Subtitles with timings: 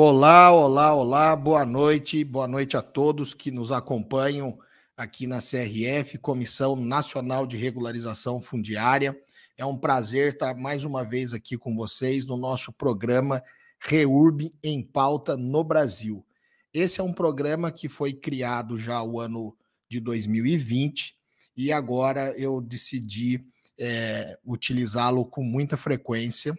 [0.00, 4.56] Olá, olá, olá, boa noite, boa noite a todos que nos acompanham
[4.96, 9.20] aqui na CRF, Comissão Nacional de Regularização Fundiária.
[9.56, 13.42] É um prazer estar mais uma vez aqui com vocês no nosso programa
[13.80, 16.24] REURB em Pauta no Brasil.
[16.72, 19.52] Esse é um programa que foi criado já o ano
[19.90, 21.16] de 2020
[21.56, 23.44] e agora eu decidi
[23.76, 26.54] é, utilizá-lo com muita frequência,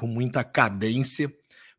[0.00, 1.30] com muita cadência,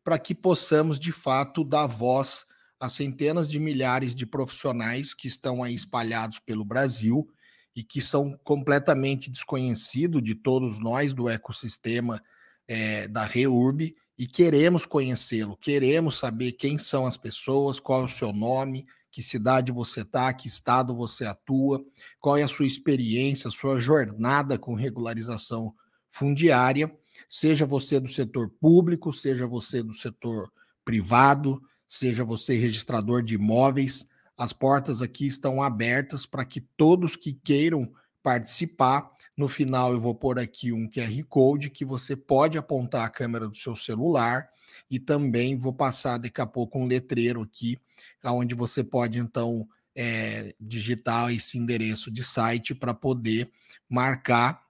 [0.02, 2.46] para que possamos de fato dar voz
[2.78, 7.28] a centenas de milhares de profissionais que estão aí espalhados pelo Brasil
[7.76, 12.22] e que são completamente desconhecidos de todos nós do ecossistema
[12.66, 18.08] é, da REURB e queremos conhecê-lo, queremos saber quem são as pessoas, qual é o
[18.08, 21.84] seu nome, que cidade você está, que estado você atua,
[22.20, 25.74] qual é a sua experiência, sua jornada com regularização
[26.10, 26.94] fundiária,
[27.28, 30.52] seja você do setor público, seja você do setor
[30.84, 37.32] privado, seja você registrador de imóveis, as portas aqui estão abertas para que todos que
[37.32, 39.10] queiram participar.
[39.36, 43.48] No final, eu vou pôr aqui um QR Code que você pode apontar a câmera
[43.48, 44.48] do seu celular
[44.90, 47.78] e também vou passar daqui a pouco um letreiro aqui,
[48.24, 53.50] onde você pode então é, digitar esse endereço de site para poder
[53.88, 54.62] marcar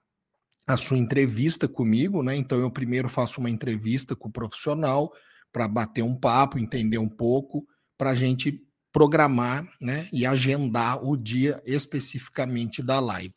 [0.72, 2.36] a sua entrevista comigo, né?
[2.36, 5.12] Então eu primeiro faço uma entrevista com o profissional
[5.52, 8.62] para bater um papo, entender um pouco, para a gente
[8.92, 10.08] programar, né?
[10.12, 13.34] E agendar o dia especificamente da live.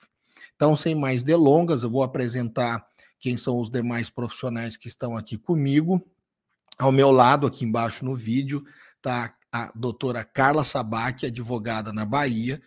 [0.55, 2.85] Então, sem mais delongas, eu vou apresentar
[3.19, 6.05] quem são os demais profissionais que estão aqui comigo.
[6.77, 8.63] Ao meu lado, aqui embaixo no vídeo,
[8.97, 12.61] está a doutora Carla Sabac, advogada na Bahia,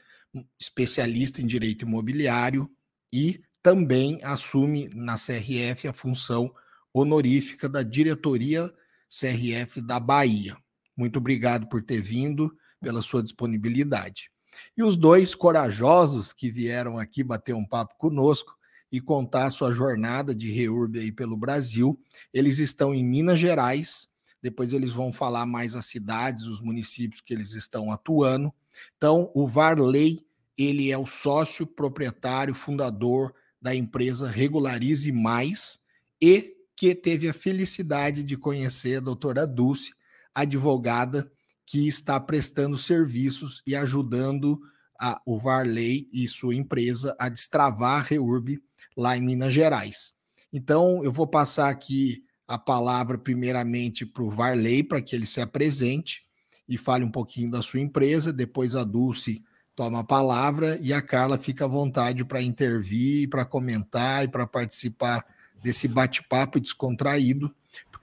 [0.61, 2.71] especialista em direito imobiliário
[3.13, 6.55] e também assume na CRF a função
[6.95, 8.73] honorífica da diretoria
[9.11, 10.57] CRF da Bahia.
[10.97, 14.31] Muito obrigado por ter vindo, pela sua disponibilidade.
[14.77, 18.57] E os dois corajosos que vieram aqui bater um papo conosco
[18.93, 22.01] e contar sua jornada de reurb aí pelo Brasil,
[22.33, 24.09] eles estão em Minas Gerais,
[24.41, 28.55] depois eles vão falar mais as cidades, os municípios que eles estão atuando.
[28.97, 30.25] Então, o Varley,
[30.57, 33.35] ele é o sócio proprietário, fundador
[33.67, 35.81] da empresa Regularize Mais
[36.23, 39.93] e que teve a felicidade de conhecer a doutora Dulce,
[40.33, 41.29] advogada
[41.67, 44.61] que está prestando serviços e ajudando
[45.01, 48.57] a, o Varley e sua empresa a destravar a Reurb
[48.97, 50.13] lá em Minas Gerais.
[50.53, 55.41] Então, eu vou passar aqui a palavra primeiramente para o Varley, para que ele se
[55.41, 56.23] apresente
[56.69, 58.33] e fale um pouquinho da sua empresa.
[58.33, 59.43] Depois a Dulce
[59.77, 64.47] toma a palavra e a Carla fica à vontade para intervir, para comentar e para
[64.47, 65.25] participar
[65.63, 67.55] desse bate-papo descontraído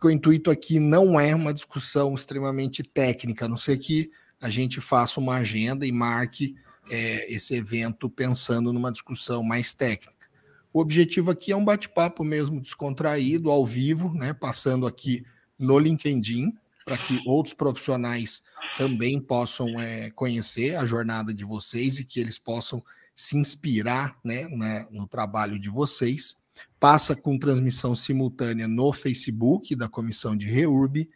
[0.03, 4.49] porque o intuito aqui não é uma discussão extremamente técnica, a não ser que a
[4.49, 6.57] gente faça uma agenda e marque
[6.91, 10.27] é, esse evento pensando numa discussão mais técnica.
[10.73, 15.25] O objetivo aqui é um bate-papo mesmo descontraído, ao vivo, né, passando aqui
[15.57, 18.43] no LinkedIn, para que outros profissionais
[18.77, 22.83] também possam é, conhecer a jornada de vocês e que eles possam
[23.15, 26.41] se inspirar né, né no trabalho de vocês
[26.79, 31.09] passa com transmissão simultânea no Facebook da Comissão de REURB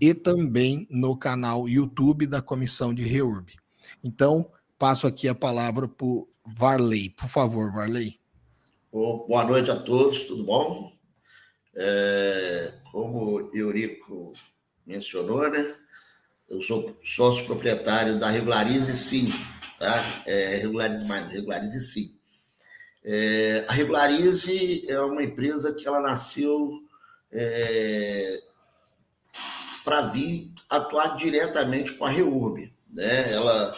[0.00, 3.54] e também no canal YouTube da Comissão de REURB.
[4.02, 7.10] Então, passo aqui a palavra para o Varley.
[7.10, 8.20] Por favor, Varley.
[8.92, 10.92] Oh, boa noite a todos, tudo bom?
[11.74, 14.32] É, como Eurico
[14.86, 15.74] mencionou, né?
[16.48, 19.32] Eu sou sócio proprietário da Regularize Sim,
[19.78, 19.96] tá?
[20.26, 22.14] É, Regularize Mais, Regularize Sim.
[23.04, 26.82] É, a Regularize é uma empresa que ela nasceu
[27.32, 28.42] é,
[29.84, 32.72] para vir atuar diretamente com a REURB.
[32.90, 33.32] Né?
[33.32, 33.76] Ela,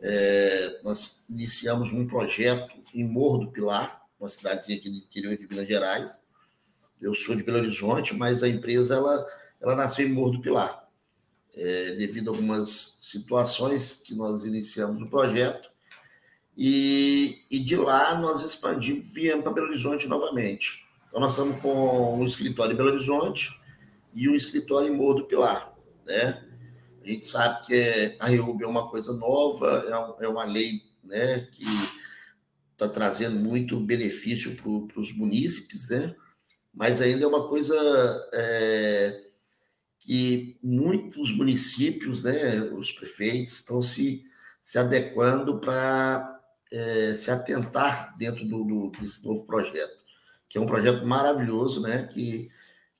[0.00, 5.48] é, nós iniciamos um projeto em Morro do Pilar, uma cidadezinha aqui do interior de
[5.48, 6.22] Minas Gerais.
[7.00, 9.26] Eu sou de Belo Horizonte, mas a empresa ela,
[9.60, 10.81] ela nasceu em Morro do Pilar.
[11.54, 15.70] É, devido a algumas situações que nós iniciamos o projeto,
[16.56, 20.82] e, e de lá nós expandimos, viemos para Belo Horizonte novamente.
[21.08, 23.50] Então nós estamos com um escritório em Belo Horizonte
[24.14, 25.74] e um escritório em Morro do Pilar,
[26.06, 26.42] né?
[27.02, 29.84] A gente sabe que a REUB é uma coisa nova,
[30.20, 31.64] é, é uma lei né, que
[32.70, 36.14] está trazendo muito benefício para os munícipes, né?
[36.72, 37.76] mas ainda é uma coisa
[38.32, 39.20] é,
[40.02, 44.24] que muitos municípios, né, os prefeitos, estão se,
[44.60, 46.40] se adequando para
[46.72, 49.96] é, se atentar dentro do, do, desse novo projeto,
[50.48, 52.08] que é um projeto maravilhoso, né?
[52.12, 52.50] Que,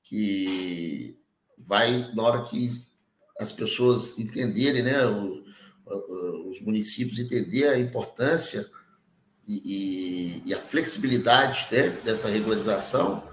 [0.03, 1.17] que
[1.57, 2.69] vai, na hora que
[3.37, 5.43] as pessoas entenderem, né, o,
[6.49, 8.65] os municípios entender a importância
[9.45, 13.27] e, e, e a flexibilidade né, dessa regularização,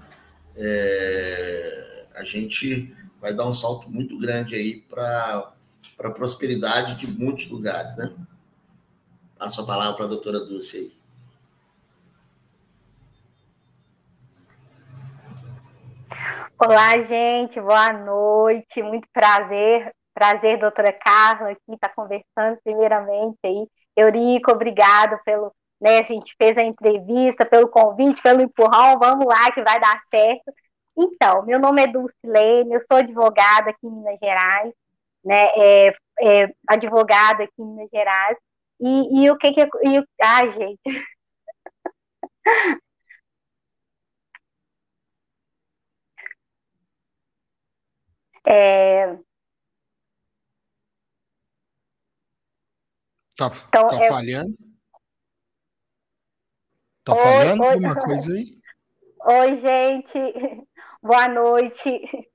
[0.57, 5.53] é, a gente vai dar um salto muito grande aí para
[5.99, 8.11] a prosperidade de muitos lugares, né?
[9.37, 11.01] Passo a palavra para a doutora Dulce aí.
[16.57, 23.67] Olá, gente, boa noite, muito prazer, prazer, doutora Carla, aqui estar tá conversando primeiramente aí.
[23.95, 29.51] Eurico, obrigado pelo, né, a gente fez a entrevista, pelo convite, pelo empurrão, vamos lá
[29.51, 30.53] que vai dar certo.
[30.97, 34.73] Então, meu nome é Dulce Leme, eu sou advogada aqui em Minas Gerais,
[35.23, 35.87] né, é,
[36.21, 38.37] é, advogada aqui em Minas Gerais,
[38.79, 39.61] e, e o que que...
[39.61, 41.05] E, ai, gente...
[48.43, 49.15] É...
[53.35, 54.57] Tá, então, tá falhando?
[57.03, 58.61] Tá oi, falhando oi, alguma coisa aí?
[59.23, 60.67] Oi, gente.
[61.03, 62.29] Boa noite.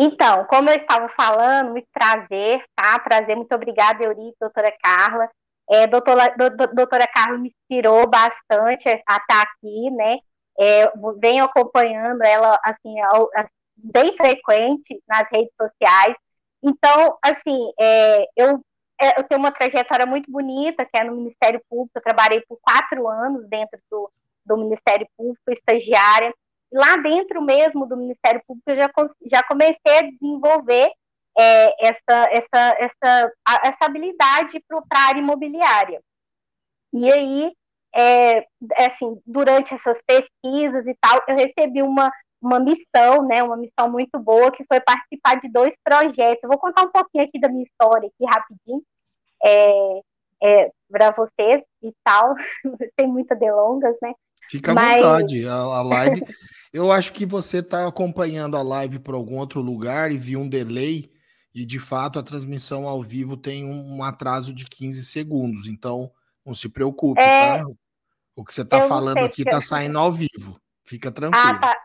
[0.00, 2.98] Então, como eu estava falando, muito prazer, tá?
[3.00, 5.28] Prazer, muito obrigada, Eurico, doutora Carla.
[5.70, 10.18] É, doutora, do, doutora Carla me inspirou bastante a estar aqui, né?
[10.58, 10.90] É,
[11.20, 13.28] venho acompanhando ela, assim, ao,
[13.76, 16.16] bem frequente nas redes sociais.
[16.62, 18.60] Então, assim, é, eu,
[19.00, 21.98] é, eu tenho uma trajetória muito bonita, que é no Ministério Público.
[21.98, 24.10] Eu trabalhei por quatro anos dentro do,
[24.44, 26.34] do Ministério Público, estagiária.
[26.72, 28.90] Lá dentro mesmo do Ministério Público, eu já,
[29.30, 30.90] já comecei a desenvolver
[31.38, 33.32] é, essa, essa, essa,
[33.64, 36.00] essa habilidade para a área imobiliária.
[36.92, 37.52] E aí,
[37.94, 38.46] é,
[38.86, 42.10] assim, durante essas pesquisas e tal, eu recebi uma
[42.40, 46.42] uma missão, né, uma missão muito boa, que foi participar de dois projetos.
[46.42, 48.82] Eu vou contar um pouquinho aqui da minha história, aqui rapidinho,
[49.44, 50.00] é,
[50.42, 52.34] é, para vocês e tal,
[52.98, 54.14] sem muitas delongas, né?
[54.48, 55.02] Fica à Mas...
[55.02, 56.22] vontade, a, a live.
[56.72, 60.48] eu acho que você está acompanhando a live por algum outro lugar e viu um
[60.48, 61.10] delay,
[61.54, 66.10] e de fato a transmissão ao vivo tem um, atraso de 15 segundos, então
[66.44, 67.58] não se preocupe, é...
[67.58, 67.64] tá?
[68.36, 70.60] O que você está falando aqui está saindo ao vivo.
[70.86, 71.44] Fica tranquilo.
[71.44, 71.76] Ah, tá.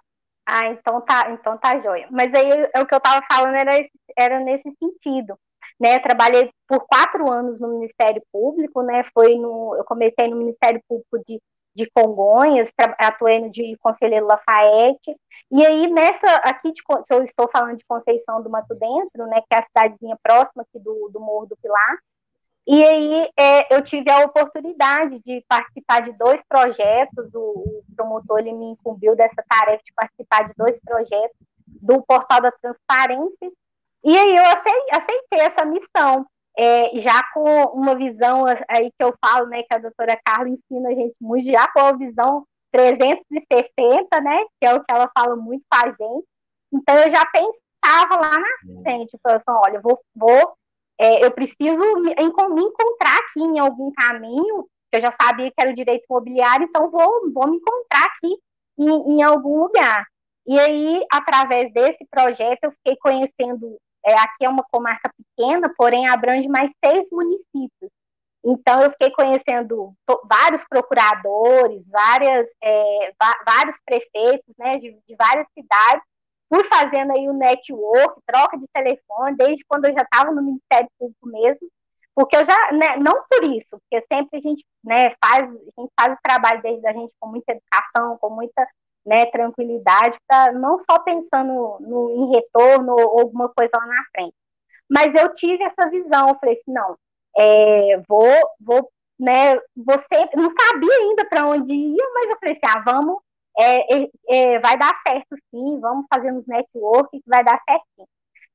[0.46, 2.08] Ah, então tá, então tá joia.
[2.12, 3.72] Mas aí o que eu estava falando era,
[4.18, 5.38] era nesse sentido.
[5.80, 10.80] Né, trabalhei por quatro anos no Ministério Público, né, foi no, eu comecei no Ministério
[10.88, 11.42] Público de,
[11.76, 15.16] de Congonhas, atuei no de Conselheiro Lafayette,
[15.52, 19.56] e aí nessa, aqui de, eu estou falando de Conceição do Mato Dentro, né, que
[19.56, 21.98] é a cidadezinha próxima aqui do, do Morro do Pilar,
[22.66, 28.40] e aí é, eu tive a oportunidade de participar de dois projetos, o, o, promotor
[28.40, 31.38] ele me incumbiu dessa tarefa de participar de dois projetos
[31.68, 33.52] do Portal da Transparência,
[34.04, 34.44] e aí eu
[34.92, 36.26] aceitei essa missão,
[36.58, 40.90] é, já com uma visão aí que eu falo, né, que a doutora Carla ensina
[40.90, 45.36] a gente muito, já com a visão 360, né, que é o que ela fala
[45.36, 46.28] muito com a gente,
[46.74, 50.56] então eu já pensava lá na frente, falando assim, olha, eu vou, vou
[51.00, 55.76] é, eu preciso me, encontrar aqui em algum caminho, eu já sabia que era o
[55.76, 58.38] direito imobiliário, então vou, vou me encontrar aqui
[58.78, 60.06] em, em algum lugar.
[60.46, 66.08] E aí, através desse projeto, eu fiquei conhecendo, é, aqui é uma comarca pequena, porém
[66.08, 67.92] abrange mais seis municípios.
[68.46, 69.94] Então, eu fiquei conhecendo
[70.26, 73.14] vários procuradores, várias, é,
[73.46, 76.04] vários prefeitos né, de, de várias cidades,
[76.54, 80.90] fui fazendo aí o network, troca de telefone, desde quando eu já estava no Ministério
[81.00, 81.68] Público mesmo,
[82.14, 85.92] porque eu já, né, não por isso, porque sempre a gente, né, faz, a gente
[86.00, 88.68] faz o trabalho desde a gente com muita educação, com muita,
[89.06, 94.36] né, tranquilidade, pra, não só pensando no, em retorno ou alguma coisa lá na frente.
[94.90, 96.98] Mas eu tive essa visão, eu falei assim, não,
[97.38, 102.78] é, vou, vou, né, você não sabia ainda para onde ia, mas eu falei assim,
[102.78, 103.22] ah, vamos
[103.58, 108.08] é, é, é, vai dar certo sim, vamos fazer uns network que vai dar certinho.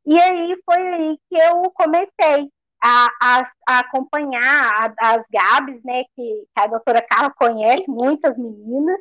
[0.06, 2.50] E aí foi aí que eu comecei
[2.82, 8.98] a, a, a acompanhar as Gabs, né, que, que, a doutora Carla conhece, muitas meninas,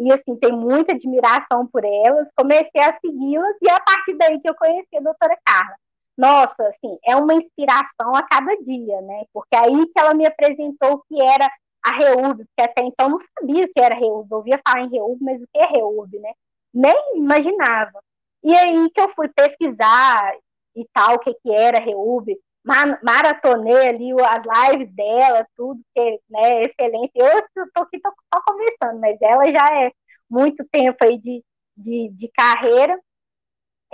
[0.00, 4.40] e assim, tem muita admiração por elas, comecei a segui-las, e é a partir daí
[4.40, 5.76] que eu conheci a doutora Carla.
[6.16, 10.94] Nossa, assim, é uma inspiração a cada dia, né, porque aí que ela me apresentou
[10.94, 11.50] o que era
[11.82, 15.18] a REURB, que até então não sabia o que era REURB, ouvia falar em REURB,
[15.22, 16.32] mas o que é REURB, né?
[16.72, 18.00] Nem imaginava.
[18.42, 20.34] E aí que eu fui pesquisar
[20.76, 26.62] e tal, o que, que era REURB, maratonei ali as lives dela, tudo, que né,
[26.64, 27.12] excelente.
[27.14, 29.92] Eu estou aqui tô, só começando, mas ela já é
[30.28, 31.42] muito tempo aí de,
[31.76, 32.98] de, de carreira.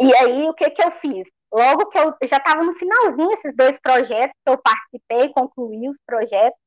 [0.01, 1.27] E aí, o que, que eu fiz?
[1.53, 5.97] logo que eu já estava no finalzinho esses dois projetos que eu participei, concluí os
[6.07, 6.59] projetos,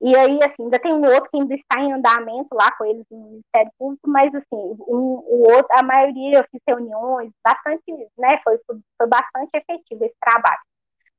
[0.00, 3.06] e aí, assim, ainda tem um outro que ainda está em andamento lá com eles
[3.08, 7.84] no Ministério Público, mas, assim, um, o outro, a maioria eu fiz reuniões, bastante,
[8.18, 10.60] né, foi, foi bastante efetivo esse trabalho.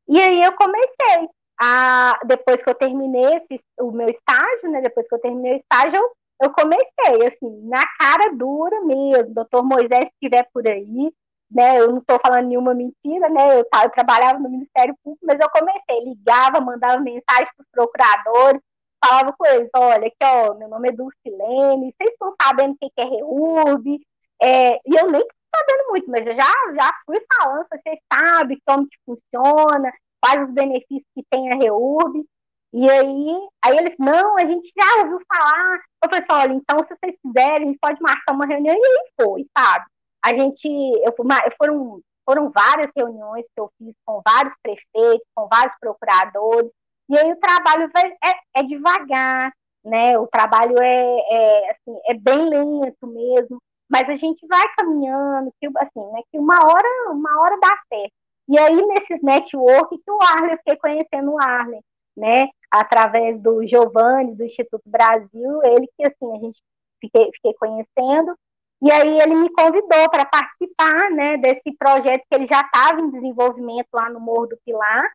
[0.08, 1.30] E aí eu comecei
[1.60, 5.58] a, depois que eu terminei esse, o meu estágio, né, depois que eu terminei o
[5.58, 11.14] estágio, eu, eu comecei, assim, na cara dura mesmo, doutor Moisés, se estiver por aí,
[11.50, 15.40] né, eu não estou falando nenhuma mentira, né, eu, eu trabalhava no Ministério Público, mas
[15.40, 18.62] eu comecei, ligava, mandava mensagem para os procuradores,
[19.04, 22.92] falava com eles, olha, aqui, ó, meu nome é Dulcilene, vocês estão sabendo o que
[22.98, 24.02] é REURB?
[24.42, 28.88] É, e eu nem sabendo muito, mas eu já, já fui falando, vocês sabem como
[28.88, 29.92] que funciona,
[30.22, 32.26] quais os benefícios que tem a REURB.
[32.74, 35.80] E aí, aí eles, não, a gente já ouviu falar.
[36.04, 38.76] Eu falei assim, olha, então se vocês quiserem, a gente pode marcar uma reunião.
[38.76, 39.86] E aí foi, sabe?
[40.26, 41.14] A gente, eu,
[41.58, 46.72] foram, foram várias reuniões que eu fiz com vários prefeitos, com vários procuradores,
[47.10, 47.92] e aí o trabalho
[48.24, 50.18] é, é devagar, né?
[50.18, 53.62] O trabalho é, é, assim, é bem lento mesmo,
[53.94, 56.22] mas a gente vai caminhando, que, assim, né?
[56.32, 58.12] Que uma hora, uma hora dá certo.
[58.50, 61.80] E aí, nesses network que o Arlen, eu fiquei conhecendo o Arlen,
[62.18, 62.48] né?
[62.72, 66.60] Através do Giovanni, do Instituto Brasil, ele que, assim, a gente
[67.00, 68.36] fiquei, fiquei conhecendo,
[68.82, 73.12] e aí ele me convidou para participar, né, desse projeto que ele já estava em
[73.12, 75.08] desenvolvimento lá no Morro do Pilar,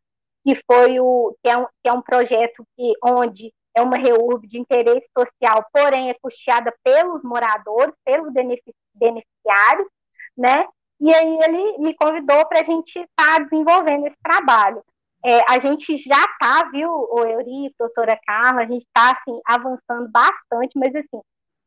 [0.45, 4.47] que foi o que é um, que é um projeto que onde é uma reurb
[4.47, 9.89] de interesse social, porém é custeada pelos moradores, pelos beneficiários,
[10.37, 10.67] né?
[11.01, 14.83] E aí ele me convidou para a gente estar tá desenvolvendo esse trabalho.
[15.25, 20.09] É, a gente já está, viu, o Eurico, doutora Carla, a gente está assim, avançando
[20.11, 21.21] bastante, mas assim,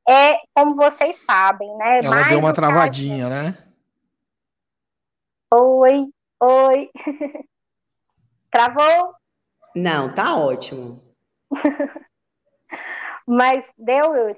[0.08, 2.00] é como vocês sabem, né?
[2.00, 3.44] Ela Mais deu uma travadinha, caso...
[3.44, 3.58] né?
[5.54, 6.08] Oi,
[6.40, 6.90] oi.
[8.52, 9.16] Travou?
[9.76, 11.11] Não, tá ótimo.
[13.28, 14.38] mas deu, Yuri?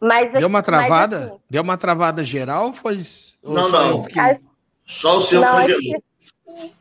[0.00, 1.16] Mas, deu uma travada?
[1.16, 2.96] Assim, deu uma travada geral ou foi.
[3.42, 4.04] Não, só não.
[4.04, 4.40] Fiquei...
[4.84, 6.02] Só o seu congelou.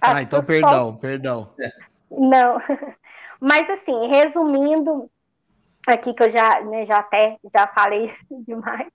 [0.01, 0.99] Ah, então perdão, só...
[0.99, 1.53] perdão.
[2.09, 2.59] Não.
[3.39, 5.09] Mas assim, resumindo,
[5.87, 8.13] aqui que eu já, né, já até já falei
[8.45, 8.87] demais,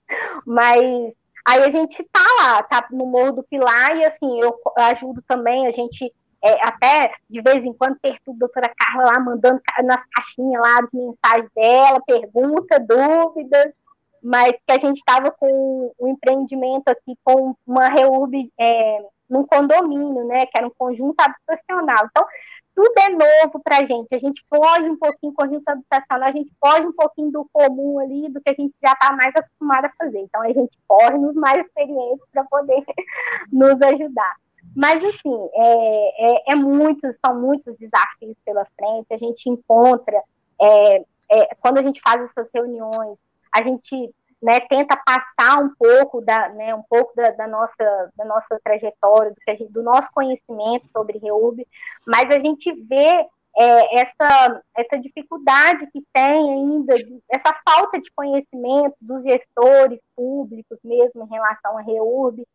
[0.45, 1.13] mas
[1.47, 5.65] aí a gente tá lá, tá no Morro do Pilar, e assim, eu ajudo também,
[5.65, 6.13] a gente
[6.45, 10.81] é, até de vez em quando perturba a doutora Carla lá, mandando nas caixinhas lá
[10.81, 13.73] de mensagem dela, pergunta, dúvidas,
[14.21, 20.25] mas que a gente estava com um empreendimento aqui com uma reurb é, num condomínio,
[20.25, 22.07] né, que era um conjunto habitacional.
[22.11, 22.27] Então,
[22.75, 24.13] tudo é novo para a gente.
[24.13, 27.97] A gente foge um pouquinho do conjunto habitacional, a gente foge um pouquinho do comum
[27.99, 30.19] ali, do que a gente já está mais acostumado a fazer.
[30.19, 32.83] Então, a gente corre nos mais experientes para poder
[33.51, 34.35] nos ajudar.
[34.75, 39.07] Mas, assim, é, é, é, muitos, são muitos desafios pela frente.
[39.11, 40.21] A gente encontra,
[40.61, 40.97] é,
[41.31, 43.17] é, quando a gente faz essas reuniões,
[43.53, 48.25] a gente né, tenta passar um pouco da, né, um pouco da, da nossa, da
[48.25, 51.65] nossa trajetória, do, gente, do nosso conhecimento sobre REUB,
[52.05, 53.25] mas a gente vê
[53.57, 56.95] é, essa, essa dificuldade que tem ainda,
[57.29, 62.45] essa falta de conhecimento dos gestores públicos mesmo em relação à REURB,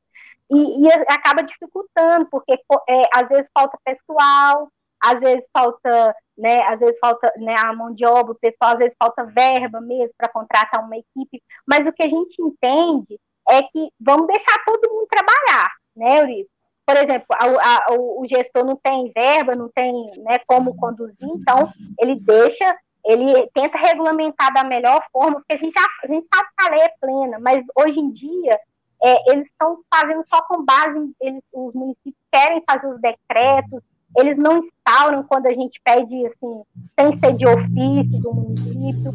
[0.51, 2.53] e, e acaba dificultando, porque
[2.89, 4.69] é, às vezes falta pessoal,
[5.03, 8.79] às vezes falta, né, às vezes falta né, a mão de obra, o pessoal, às
[8.79, 13.63] vezes falta verba mesmo para contratar uma equipe, mas o que a gente entende é
[13.63, 16.51] que vamos deixar todo mundo trabalhar, né, Eurico?
[16.87, 21.73] Por exemplo, a, a, o, gestor não tem verba, não tem né, como conduzir, então
[22.01, 26.49] ele deixa, ele tenta regulamentar da melhor forma, porque a gente, já, a gente sabe
[26.59, 28.59] que a lei é plena, mas hoje em dia
[29.03, 33.83] é, eles estão fazendo só com base, em, eles, os municípios querem fazer os decretos,
[34.17, 36.63] eles não instauram quando a gente pede, assim,
[36.99, 39.13] sem ser de ofício do município.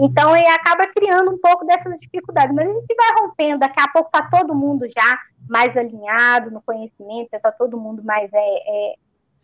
[0.00, 2.54] Então, ele acaba criando um pouco dessas dificuldades.
[2.54, 6.62] Mas a gente vai rompendo, daqui a pouco está todo mundo já mais alinhado no
[6.62, 8.94] conhecimento, está todo mundo mais é, é,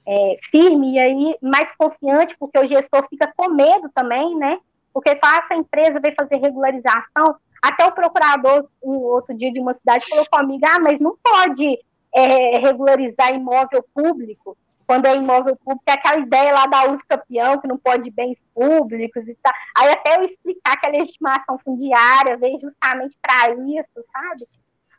[0.06, 4.58] é, firme e aí mais confiante, porque o gestor fica com medo também, né?
[4.92, 9.75] Porque fala, essa empresa vai fazer regularização, até o procurador, um outro dia de uma
[9.75, 11.78] cidade, falou comigo: ah, mas não pode
[12.12, 17.59] é, regularizar imóvel público, quando é imóvel público, é aquela ideia lá da uso campeão,
[17.61, 19.52] que não pode bens públicos e tal.
[19.76, 24.49] Aí até eu explicar que a legitimação fundiária veio justamente para isso, sabe?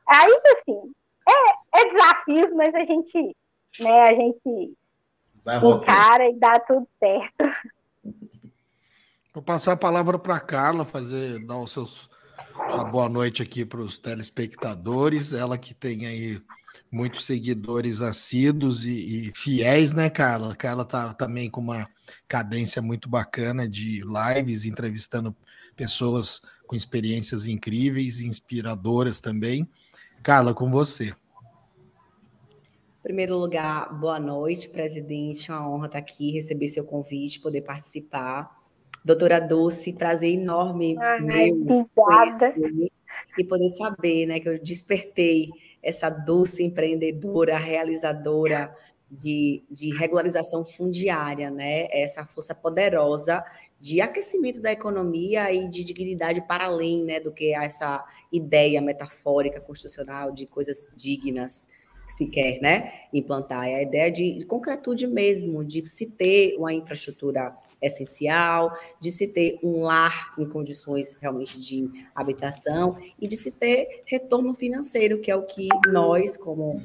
[0.07, 0.93] Aí, assim,
[1.27, 3.37] é, é desafios, mas a gente,
[3.79, 4.77] né, a gente
[5.63, 7.43] encara e dá tudo certo.
[9.33, 12.09] Vou passar a palavra para a Carla, fazer, dar os seus
[12.69, 15.33] sua boa noite aqui para os telespectadores.
[15.33, 16.41] Ela que tem aí
[16.91, 20.55] muitos seguidores assíduos e, e, fiéis, né, Carla?
[20.55, 21.87] Carla tá também com uma
[22.27, 25.35] cadência muito bacana de lives, entrevistando
[25.75, 29.67] pessoas com experiências incríveis, inspiradoras também.
[30.21, 31.15] Carla, com você.
[32.99, 35.51] Em primeiro lugar, boa noite, presidente.
[35.51, 38.62] É uma honra estar aqui, receber seu convite, poder participar.
[39.03, 42.55] Doutora Dulce, prazer enorme Ai, meu conhecer
[43.37, 45.49] e poder saber, né, que eu despertei
[45.81, 48.73] essa doce empreendedora, realizadora
[49.09, 51.87] de, de regularização fundiária, né?
[51.91, 53.43] Essa força poderosa
[53.79, 59.59] de aquecimento da economia e de dignidade para além, né, do que essa ideia metafórica
[59.59, 61.67] constitucional de coisas dignas
[62.07, 63.67] que se quer, né, implantar.
[63.67, 69.59] É a ideia de concretude mesmo, de se ter uma infraestrutura essencial, de se ter
[69.61, 75.35] um lar em condições realmente de habitação e de se ter retorno financeiro, que é
[75.35, 76.81] o que nós, como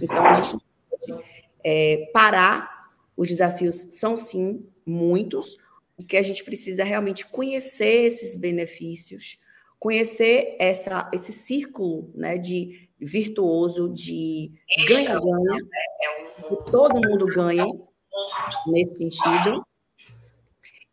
[0.01, 0.57] Então a gente
[0.89, 1.23] pode
[1.63, 2.89] é, parar.
[3.15, 5.57] Os desafios são sim muitos.
[5.97, 9.37] O que a gente precisa é realmente conhecer esses benefícios,
[9.77, 14.51] conhecer essa, esse círculo né, de virtuoso, de
[14.87, 15.57] ganha-ganha,
[16.47, 17.65] que todo mundo ganha
[18.67, 19.65] nesse sentido.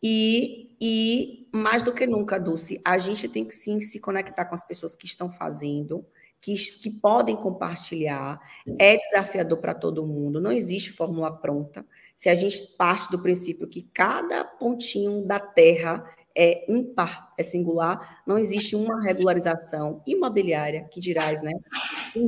[0.02, 4.54] E, e mais do que nunca, Dulce, a gente tem que sim se conectar com
[4.54, 6.04] as pessoas que estão fazendo,
[6.40, 8.40] que, que podem compartilhar.
[8.78, 11.84] É desafiador para todo mundo, não existe fórmula pronta.
[12.14, 16.04] Se a gente parte do princípio que cada pontinho da terra
[16.36, 21.52] é ímpar, é singular, não existe uma regularização imobiliária, que dirás, né,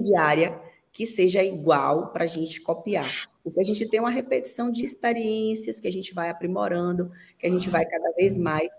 [0.03, 0.61] diária,
[0.93, 3.07] que seja igual para a gente copiar.
[3.43, 7.51] Porque a gente tem uma repetição de experiências que a gente vai aprimorando, que a
[7.51, 8.71] gente vai cada vez mais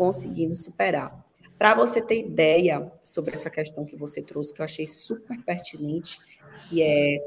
[0.00, 1.22] conseguindo superar.
[1.58, 6.18] Para você ter ideia sobre essa questão que você trouxe, que eu achei super pertinente,
[6.64, 7.18] que é,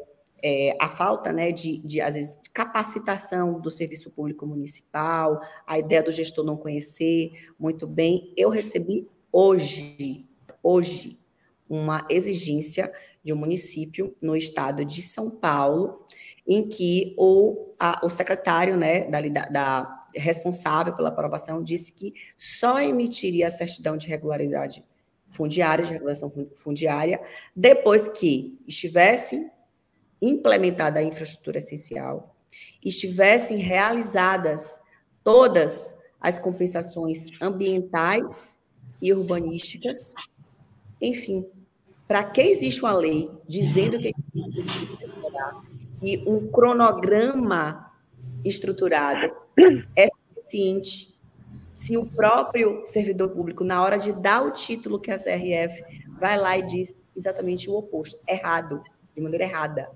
[0.42, 6.02] é a falta, né, de, de, às vezes, capacitação do serviço público municipal, a ideia
[6.02, 10.28] do gestor não conhecer muito bem, eu recebi hoje,
[10.64, 11.20] hoje,
[11.70, 12.92] uma exigência
[13.24, 16.08] de um município no estado de São Paulo,
[16.48, 22.82] em que o, a, o secretário né, da, da, responsável pela aprovação disse que só
[22.82, 24.84] emitiria a certidão de regularidade
[25.30, 27.20] fundiária, de regulação fundiária,
[27.56, 29.50] depois que estivesse
[30.22, 32.36] implementada a infraestrutura essencial,
[32.84, 34.80] estivessem realizadas
[35.24, 38.58] todas as compensações ambientais
[39.02, 40.14] e urbanísticas,
[41.02, 41.46] enfim,
[42.08, 44.12] para que existe uma lei dizendo que
[46.04, 47.90] que um cronograma
[48.44, 49.34] estruturado
[49.96, 51.14] é suficiente
[51.74, 55.84] se o próprio servidor público, na hora de dar o título que a CRF
[56.20, 59.90] vai lá e diz exatamente o oposto, errado, de maneira errada.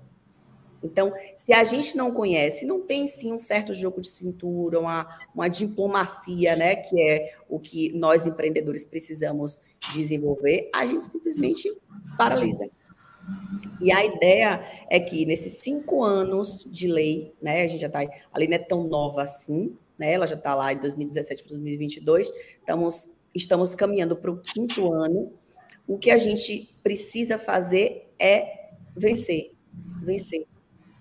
[0.82, 5.08] Então, se a gente não conhece, não tem sim um certo jogo de cintura, uma,
[5.34, 9.60] uma diplomacia, né, que é o que nós empreendedores precisamos
[9.92, 11.72] desenvolver, a gente simplesmente
[12.16, 12.68] paralisa.
[13.80, 18.00] E a ideia é que nesses cinco anos de lei, né, a gente já está,
[18.00, 21.50] a lei não é tão nova assim, né, ela já está lá em 2017 para
[21.50, 25.32] 2022, estamos, estamos caminhando para o quinto ano.
[25.86, 29.52] O que a gente precisa fazer é vencer,
[30.02, 30.46] vencer,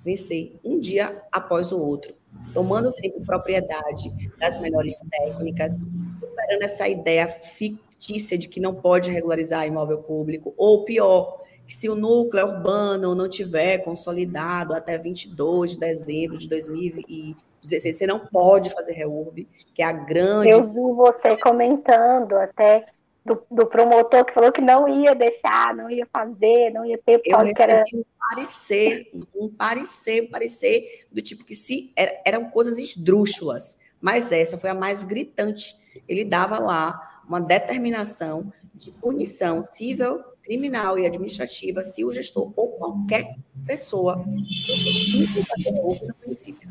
[0.04, 2.16] vencer, um dia após o outro,
[2.54, 4.10] tomando sempre propriedade
[4.40, 5.74] das melhores técnicas,
[6.20, 11.96] superando essa ideia fictícia de que não pode regularizar imóvel público, ou pior, se o
[11.96, 18.94] núcleo urbano não tiver consolidado até 22 de dezembro de 2016, você não pode fazer
[18.94, 20.50] reurb, que é a grande...
[20.50, 22.86] Eu vi você comentando até
[23.26, 27.22] do, do, promotor que falou que não ia deixar, não ia fazer, não ia ter...
[27.26, 27.84] Eu recebi era...
[27.94, 31.92] um parecer, um parecer, um parecer do tipo que se
[32.26, 35.76] eram coisas esdrúxulas, mas essa foi a mais gritante.
[36.08, 42.70] Ele dava lá uma determinação de punição civil, criminal e administrativa se o gestor ou
[42.70, 46.70] qualquer pessoa no município.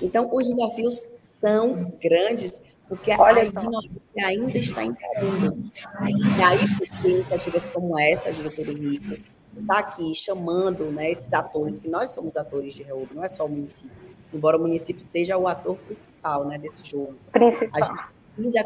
[0.00, 3.92] Então, os desafios são grandes, porque Olha a ignorância
[4.24, 5.70] ainda está imperando.
[6.06, 9.20] E aí, porque iniciativas como essa, diretor Rico,
[9.52, 13.44] está aqui chamando né, esses atores, que nós somos atores de reúno, não é só
[13.46, 13.90] o município,
[14.32, 17.16] embora o município seja o ator principal né, desse jogo.
[17.32, 17.70] Principal.
[17.74, 18.04] A gente
[18.36, 18.64] precisa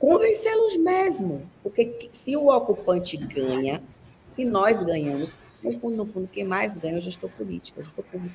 [0.00, 3.82] convencê-los mesmo, porque se o ocupante ganha,
[4.24, 5.32] se nós ganhamos,
[5.62, 8.34] no fundo, no fundo, quem mais ganha é o gestor político, o gestor público.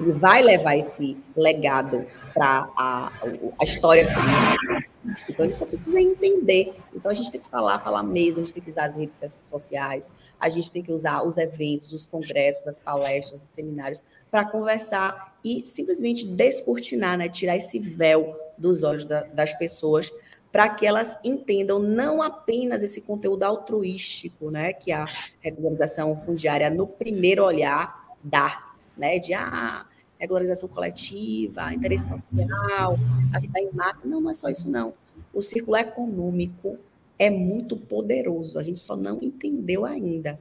[0.00, 3.12] Ele vai levar esse legado para a,
[3.60, 4.90] a história política.
[5.28, 6.74] Então, ele só precisa entender.
[6.92, 9.40] Então, a gente tem que falar, falar mesmo, a gente tem que usar as redes
[9.44, 14.44] sociais, a gente tem que usar os eventos, os congressos, as palestras, os seminários, para
[14.44, 17.28] conversar e simplesmente descortinar, né?
[17.28, 20.12] tirar esse véu dos olhos da, das pessoas,
[20.52, 25.06] para que elas entendam não apenas esse conteúdo altruístico, né, que a
[25.40, 29.86] regularização fundiária no primeiro olhar dá, né, de ah,
[30.18, 32.98] regularização coletiva, interesse social,
[33.32, 34.02] ajudar em massa.
[34.04, 34.92] Não, não é só isso, não.
[35.32, 36.76] O círculo econômico
[37.18, 40.38] é muito poderoso, a gente só não entendeu ainda.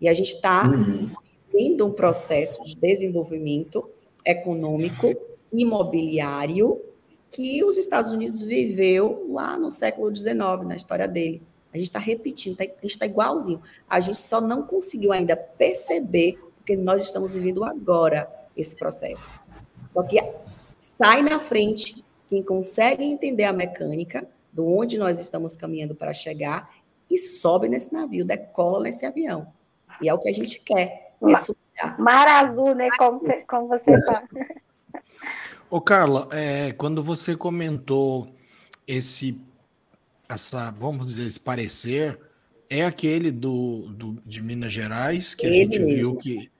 [0.00, 1.10] E a gente está uhum.
[1.52, 3.88] vendo um processo de desenvolvimento
[4.24, 5.14] econômico,
[5.52, 6.80] imobiliário,
[7.30, 11.42] que os Estados Unidos viveu lá no século XIX, na história dele.
[11.72, 13.60] A gente está repetindo, tá, a gente está igualzinho.
[13.88, 19.32] A gente só não conseguiu ainda perceber porque nós estamos vivendo agora esse processo.
[19.86, 20.18] Só que
[20.78, 26.70] sai na frente quem consegue entender a mecânica, de onde nós estamos caminhando para chegar,
[27.10, 29.52] e sobe nesse navio, decola nesse avião.
[30.02, 31.14] E é o que a gente quer.
[31.22, 32.88] É Mar azul, né?
[32.98, 34.28] Como, como você fala.
[35.70, 38.34] Ô, Carla, é, quando você comentou
[38.86, 39.38] esse,
[40.28, 42.18] essa, vamos dizer, esse parecer,
[42.70, 45.94] é aquele do, do de Minas Gerais que a gente mesmo.
[45.94, 46.50] viu que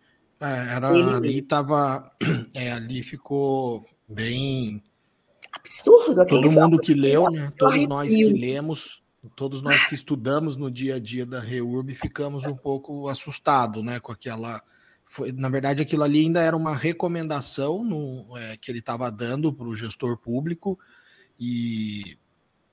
[0.41, 2.11] é, era Ele ali estava,
[2.55, 4.83] é, ali ficou bem
[5.53, 6.27] absurdo.
[6.27, 7.53] Todo mundo que leu, né?
[7.57, 9.03] Todos nós que lemos,
[9.35, 13.99] todos nós que estudamos no dia a dia da Reurb ficamos um pouco assustados, né?
[14.01, 14.63] Com aquela,
[15.09, 19.53] foi, na verdade, aquilo ali ainda era uma recomendação no, é, que ele estava dando
[19.53, 20.79] para o gestor público
[21.39, 22.19] e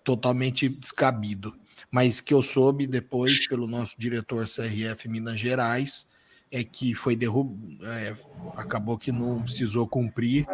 [0.03, 1.53] totalmente descabido.
[1.91, 6.07] Mas que eu soube depois pelo nosso diretor CRF Minas Gerais
[6.51, 8.15] é que foi derrubado, é,
[8.55, 10.45] acabou que não precisou cumprir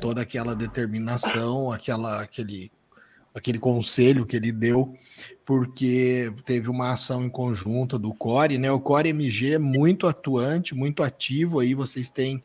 [0.00, 2.70] toda aquela determinação, aquela, aquele,
[3.34, 4.92] aquele conselho que ele deu,
[5.44, 8.70] porque teve uma ação em conjunta do Core, né?
[8.70, 12.42] O Core MG é muito atuante, muito ativo aí, vocês têm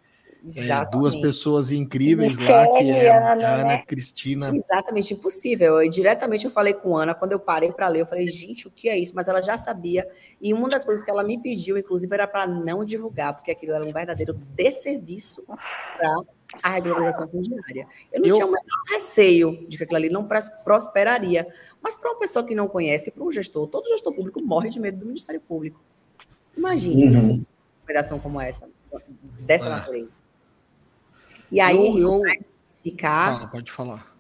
[0.58, 3.84] é, duas pessoas incríveis lá, que é a Ana né?
[3.86, 4.56] Cristina.
[4.56, 5.82] Exatamente, impossível.
[5.82, 8.68] Eu, diretamente eu falei com a Ana, quando eu parei para ler, eu falei, gente,
[8.68, 9.14] o que é isso?
[9.16, 10.08] Mas ela já sabia.
[10.40, 13.74] E uma das coisas que ela me pediu, inclusive, era para não divulgar, porque aquilo
[13.74, 15.44] era um verdadeiro desserviço
[15.98, 16.16] para
[16.62, 17.88] a regularização fundiária.
[18.12, 18.36] Eu não eu...
[18.36, 20.28] tinha o menor receio de que aquilo ali não
[20.64, 21.48] prosperaria.
[21.82, 24.80] Mas para uma pessoa que não conhece, para um gestor, todo gestor público morre de
[24.80, 25.80] medo do Ministério Público.
[26.58, 27.34] Imagine uhum.
[27.36, 27.46] uma
[27.84, 28.70] operação como essa,
[29.40, 29.70] dessa é.
[29.70, 30.18] natureza.
[31.52, 32.22] E aí, eu, eu...
[32.22, 33.38] para exemplificar.
[33.38, 34.16] Fala, pode falar.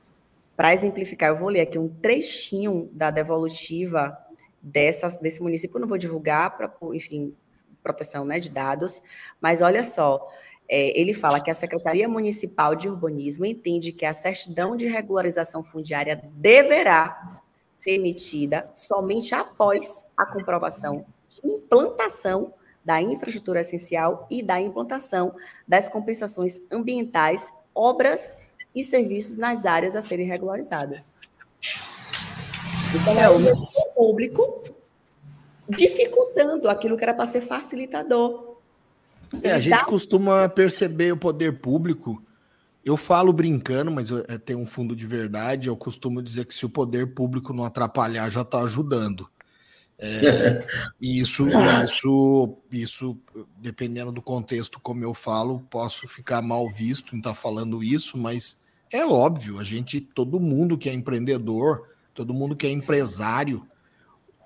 [0.56, 4.17] Para exemplificar, eu vou ler aqui um trechinho da devolutiva
[4.62, 5.78] dessa, desse município.
[5.78, 7.36] Eu não vou divulgar para, enfim,
[7.84, 9.02] proteção né, de dados,
[9.39, 10.28] mas olha só.
[10.67, 15.63] É, ele fala que a Secretaria Municipal de Urbanismo entende que a certidão de regularização
[15.63, 17.41] fundiária deverá
[17.78, 25.36] ser emitida somente após a comprovação de implantação da infraestrutura essencial e da implantação
[25.67, 28.38] das compensações ambientais, obras
[28.73, 31.17] e serviços nas áreas a serem regularizadas.
[32.93, 34.63] Então, é o público
[35.67, 38.44] dificultando aquilo que era para ser facilitador.
[39.43, 42.21] É, a gente costuma perceber o poder público.
[42.84, 45.67] Eu falo brincando, mas eu, é, tem um fundo de verdade.
[45.67, 49.30] Eu costumo dizer que se o poder público não atrapalhar, já está ajudando.
[49.98, 50.65] É,
[51.02, 51.48] isso,
[51.84, 53.17] isso, isso,
[53.58, 58.17] dependendo do contexto, como eu falo, posso ficar mal visto em estar tá falando isso,
[58.17, 63.65] mas é óbvio, a gente, todo mundo que é empreendedor, todo mundo que é empresário,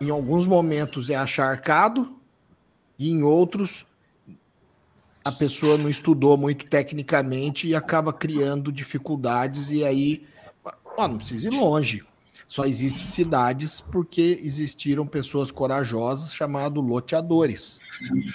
[0.01, 2.15] em alguns momentos é acharcado
[2.97, 3.85] e em outros
[5.29, 10.25] a pessoa não estudou muito tecnicamente e acaba criando dificuldades e aí,
[10.97, 12.03] ó, não precisa ir longe.
[12.47, 17.79] Só existem cidades porque existiram pessoas corajosas chamadas loteadores.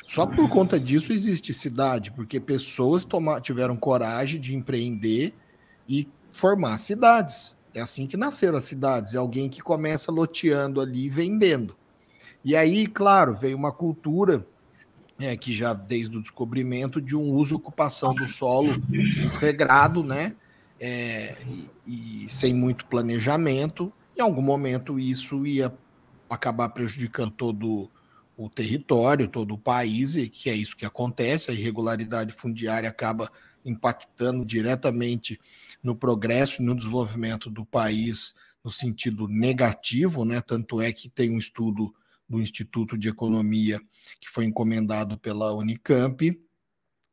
[0.04, 3.04] Só por conta disso existe cidade, porque pessoas
[3.42, 5.34] tiveram coragem de empreender
[5.88, 7.56] e formar cidades.
[7.74, 9.14] É assim que nasceram as cidades.
[9.14, 11.76] É alguém que começa loteando ali e vendendo.
[12.44, 14.46] E aí, claro, veio uma cultura
[15.18, 20.34] é, que já desde o descobrimento de um uso ocupação do solo desregrado, né?
[20.80, 21.36] É,
[21.86, 23.92] e, e, sem muito planejamento.
[24.16, 25.72] Em algum momento isso ia
[26.28, 27.90] acabar prejudicando todo
[28.36, 31.50] o território, todo o país, e que é isso que acontece.
[31.50, 33.30] A irregularidade fundiária acaba
[33.64, 35.40] impactando diretamente
[35.82, 40.40] no progresso e no desenvolvimento do país no sentido negativo, né?
[40.40, 41.94] Tanto é que tem um estudo
[42.28, 43.80] do Instituto de Economia
[44.20, 46.40] que foi encomendado pela Unicamp,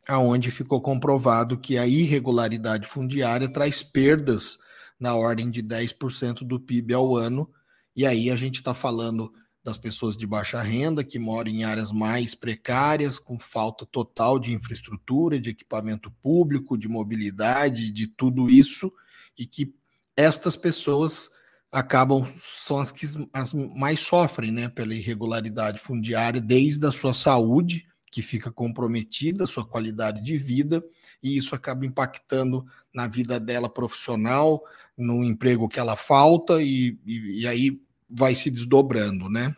[0.08, 4.58] aonde ficou comprovado que a irregularidade fundiária traz perdas
[5.00, 7.50] na ordem de 10% do PIB ao ano,
[7.96, 9.32] e aí a gente está falando
[9.64, 14.54] das pessoas de baixa renda que moram em áreas mais precárias, com falta total de
[14.54, 18.92] infraestrutura, de equipamento público, de mobilidade, de tudo isso,
[19.38, 19.74] e que
[20.16, 21.30] estas pessoas
[21.72, 27.88] acabam são as que as mais sofrem, né, pela irregularidade fundiária, desde a sua saúde,
[28.12, 30.84] que fica comprometida, sua qualidade de vida,
[31.24, 34.62] e isso acaba impactando na vida dela profissional,
[34.98, 39.56] no emprego que ela falta, e, e, e aí vai se desdobrando, né?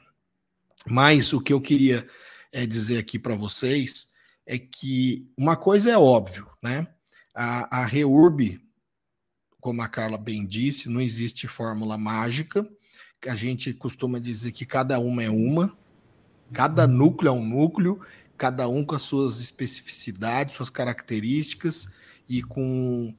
[0.86, 2.08] Mas o que eu queria
[2.52, 4.10] é, dizer aqui para vocês
[4.46, 6.88] é que uma coisa é óbvio, né?
[7.34, 8.62] A, a REURB,
[9.64, 12.68] como a Carla bem disse, não existe fórmula mágica.
[13.26, 15.74] A gente costuma dizer que cada uma é uma,
[16.52, 18.02] cada núcleo é um núcleo,
[18.38, 21.88] cada um com as suas especificidades, suas características
[22.28, 23.16] e com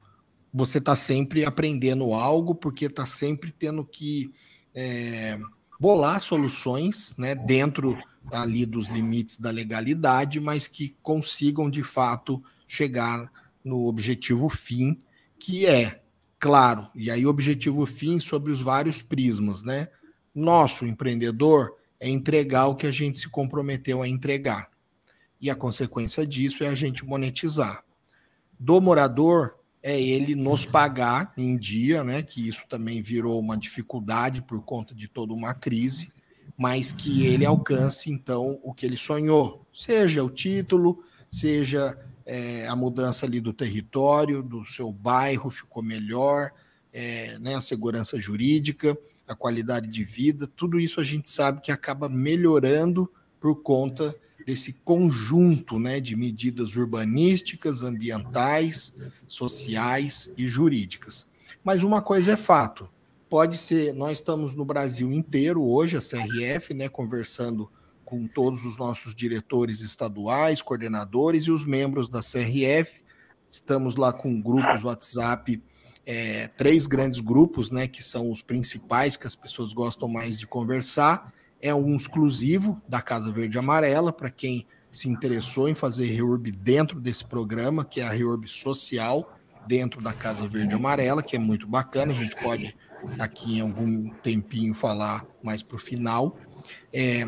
[0.53, 4.31] você está sempre aprendendo algo, porque está sempre tendo que
[4.75, 5.39] é,
[5.79, 7.97] bolar soluções né, dentro
[8.31, 13.31] ali dos limites da legalidade, mas que consigam de fato chegar
[13.63, 15.01] no objetivo fim,
[15.39, 16.04] que é,
[16.39, 19.87] claro, e aí objetivo fim sobre os vários prismas, né?
[20.33, 24.69] Nosso empreendedor é entregar o que a gente se comprometeu a entregar.
[25.39, 27.83] E a consequência disso é a gente monetizar.
[28.59, 32.23] Do morador é ele nos pagar em dia, né?
[32.23, 36.11] Que isso também virou uma dificuldade por conta de toda uma crise,
[36.57, 42.75] mas que ele alcance então o que ele sonhou, seja o título, seja é, a
[42.75, 46.51] mudança ali do território, do seu bairro ficou melhor,
[46.91, 47.55] é, né?
[47.55, 53.11] A segurança jurídica, a qualidade de vida, tudo isso a gente sabe que acaba melhorando
[53.39, 58.95] por conta desse conjunto né, de medidas urbanísticas, ambientais,
[59.27, 61.27] sociais e jurídicas.
[61.63, 62.87] Mas uma coisa é fato:
[63.29, 67.69] pode ser, nós estamos no Brasil inteiro hoje, a CRF, né, conversando
[68.05, 73.01] com todos os nossos diretores estaduais, coordenadores e os membros da CRF.
[73.49, 75.61] Estamos lá com grupos WhatsApp,
[76.05, 80.45] é, três grandes grupos, né, que são os principais que as pessoas gostam mais de
[80.45, 81.33] conversar
[81.65, 86.99] é um exclusivo da Casa Verde Amarela, para quem se interessou em fazer reurb dentro
[86.99, 89.35] desse programa, que é a reurb social,
[89.67, 92.77] dentro da Casa Verde Amarela, que é muito bacana, a gente pode
[93.17, 96.37] aqui em algum tempinho falar mais para o final.
[96.93, 97.25] É,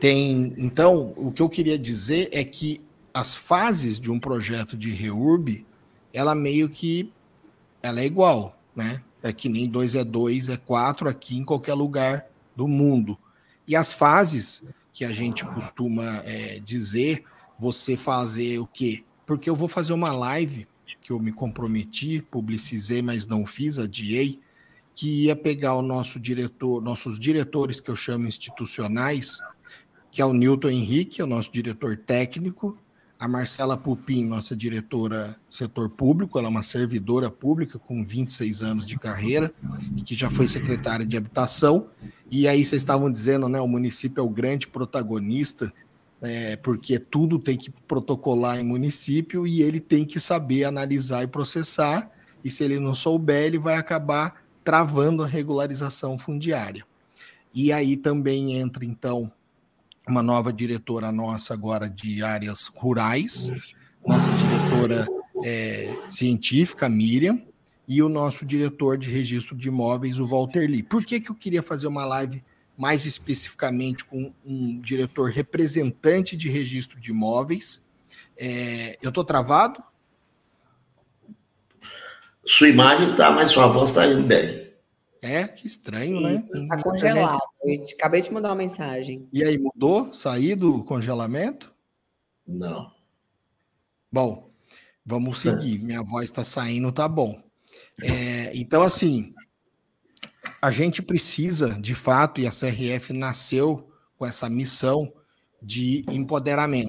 [0.00, 2.80] tem, então, o que eu queria dizer é que
[3.12, 5.66] as fases de um projeto de reurb,
[6.12, 7.12] ela meio que
[7.82, 9.02] ela é igual, né?
[9.22, 13.18] É que nem 2 é 2, é 4 aqui em qualquer lugar do mundo.
[13.66, 17.24] E as fases que a gente costuma é, dizer,
[17.58, 19.04] você fazer o quê?
[19.26, 20.66] Porque eu vou fazer uma live
[21.00, 24.40] que eu me comprometi, publicizei, mas não fiz, adiei,
[24.94, 29.38] que ia pegar o nosso diretor, nossos diretores que eu chamo institucionais,
[30.10, 32.78] que é o Newton Henrique, é o nosso diretor técnico,
[33.18, 38.86] a Marcela Pupim, nossa diretora setor público, ela é uma servidora pública com 26 anos
[38.86, 39.52] de carreira
[39.96, 41.88] e que já foi secretária de habitação.
[42.30, 45.72] E aí vocês estavam dizendo, né, o município é o grande protagonista,
[46.22, 51.26] é, porque tudo tem que protocolar em município e ele tem que saber analisar e
[51.26, 52.08] processar.
[52.44, 56.86] E se ele não souber, ele vai acabar travando a regularização fundiária.
[57.52, 59.32] E aí também entra, então,
[60.10, 63.52] uma nova diretora nossa agora de áreas rurais,
[64.06, 65.06] nossa diretora
[65.44, 67.42] é, científica, Miriam,
[67.86, 70.82] e o nosso diretor de registro de imóveis, o Walter Lee.
[70.82, 72.44] Por que, que eu queria fazer uma live
[72.76, 77.82] mais especificamente com um diretor representante de registro de imóveis?
[78.38, 79.82] É, eu estou travado?
[82.44, 84.67] Sua imagem está, mas sua voz está indo bem.
[85.20, 86.36] É, que estranho, né?
[86.36, 87.40] Está congelado.
[87.64, 89.28] Eu acabei de mandar uma mensagem.
[89.32, 90.12] E aí, mudou?
[90.14, 91.74] Saí do congelamento?
[92.46, 92.92] Não.
[94.10, 94.50] Bom,
[95.04, 95.80] vamos seguir.
[95.80, 97.42] Minha voz está saindo, tá bom.
[98.02, 99.34] É, então, assim,
[100.62, 105.12] a gente precisa, de fato, e a CRF nasceu com essa missão
[105.62, 106.88] de empoderamento,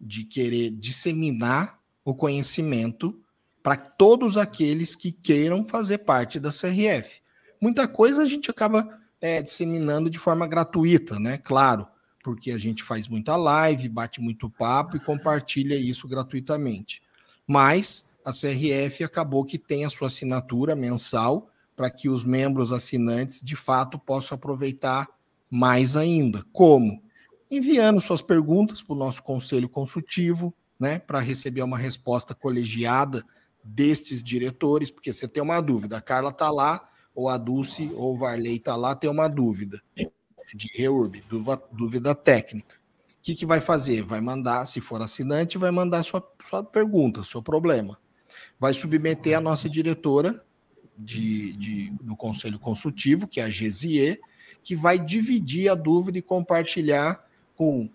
[0.00, 3.18] de querer disseminar o conhecimento
[3.62, 7.19] para todos aqueles que queiram fazer parte da CRF.
[7.60, 11.36] Muita coisa a gente acaba é, disseminando de forma gratuita, né?
[11.36, 11.86] Claro,
[12.24, 17.02] porque a gente faz muita live, bate muito papo e compartilha isso gratuitamente.
[17.46, 23.40] Mas a CRF acabou que tem a sua assinatura mensal para que os membros assinantes
[23.40, 25.08] de fato possam aproveitar
[25.50, 26.44] mais ainda.
[26.52, 27.02] Como?
[27.50, 33.24] Enviando suas perguntas para o nosso conselho consultivo, né, para receber uma resposta colegiada
[33.62, 38.14] destes diretores, porque você tem uma dúvida, a Carla está lá, ou a Dulce ou
[38.14, 39.80] o Varley está lá, tem uma dúvida
[40.54, 41.22] de reurb,
[41.72, 42.76] dúvida técnica.
[43.20, 44.02] O que, que vai fazer?
[44.02, 47.98] Vai mandar, se for assinante, vai mandar sua, sua pergunta, seu problema.
[48.58, 50.42] Vai submeter a nossa diretora
[50.96, 54.18] de, de, do Conselho Consultivo, que é a GZE,
[54.62, 57.90] que vai dividir a dúvida e compartilhar com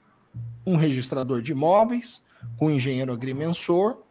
[0.65, 2.23] um registrador de imóveis,
[2.57, 4.03] com um engenheiro agrimensor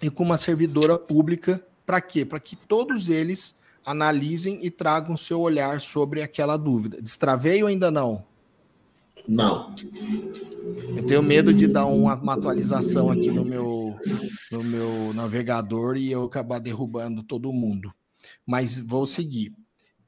[0.00, 1.64] e com uma servidora pública.
[1.86, 2.24] Para quê?
[2.24, 7.00] Para que todos eles analisem e tragam seu olhar sobre aquela dúvida.
[7.00, 8.24] Destravei ou ainda não?
[9.26, 9.74] Não.
[10.96, 13.96] Eu tenho medo de dar uma, uma, atualização aqui no meu,
[14.50, 17.92] no meu navegador e eu acabar derrubando todo mundo.
[18.46, 19.52] Mas vou seguir.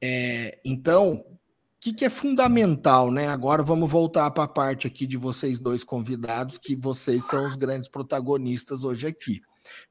[0.01, 1.37] É, então, o
[1.79, 3.27] que, que é fundamental, né?
[3.27, 7.55] Agora vamos voltar para a parte aqui de vocês dois convidados, que vocês são os
[7.55, 9.41] grandes protagonistas hoje aqui.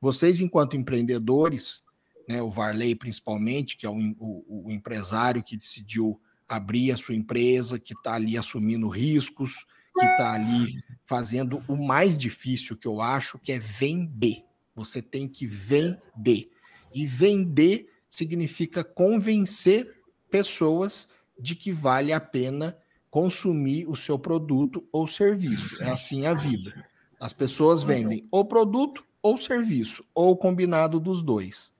[0.00, 1.83] Vocês, enquanto empreendedores,
[2.28, 7.14] né, o Varley principalmente, que é o, o, o empresário que decidiu abrir a sua
[7.14, 9.66] empresa, que está ali assumindo riscos,
[9.98, 10.74] que está ali
[11.06, 14.44] fazendo o mais difícil que eu acho, que é vender.
[14.74, 16.50] Você tem que vender.
[16.92, 21.08] E vender significa convencer pessoas
[21.38, 22.76] de que vale a pena
[23.10, 25.80] consumir o seu produto ou serviço.
[25.80, 26.84] É assim a vida.
[27.20, 31.72] As pessoas vendem ou produto ou serviço, ou combinado dos dois.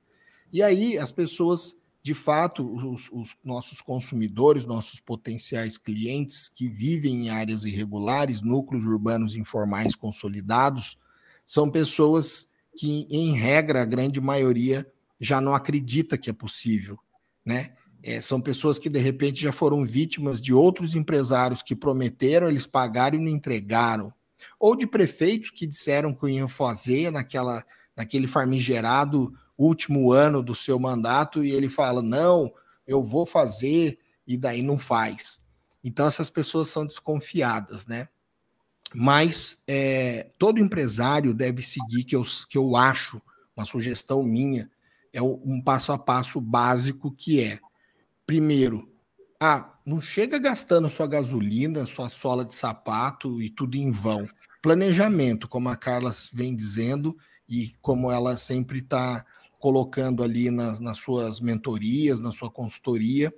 [0.55, 7.27] E aí as pessoas, de fato, os, os, nossos consumidores, nossos potenciais clientes que vivem
[7.27, 10.97] em áreas irregulares, núcleos urbanos informais consolidados,
[11.45, 14.87] são pessoas que, em regra, a grande maioria
[15.21, 16.97] já não acredita que é possível,
[17.45, 17.73] né?
[18.01, 22.67] É, são pessoas que de repente já foram vítimas de outros empresários que prometeram, eles
[22.67, 24.15] pagaram e não entregaram,
[24.61, 27.65] ou de prefeitos que disseram que iam fazer naquela,
[27.97, 32.53] naquele farmigerado último ano do seu mandato e ele fala: não,
[32.87, 35.43] eu vou fazer, e daí não faz.
[35.83, 38.09] Então essas pessoas são desconfiadas, né?
[38.95, 43.21] Mas é, todo empresário deve seguir, que eu, que eu acho,
[43.57, 44.71] uma sugestão minha,
[45.13, 47.59] é um passo a passo básico que é,
[48.27, 48.91] primeiro,
[49.41, 54.27] ah, não chega gastando sua gasolina, sua sola de sapato e tudo em vão.
[54.63, 57.17] Planejamento, como a Carla vem dizendo,
[57.49, 59.25] e como ela sempre está
[59.65, 63.33] colocando ali nas, nas suas mentorias, na sua consultoria.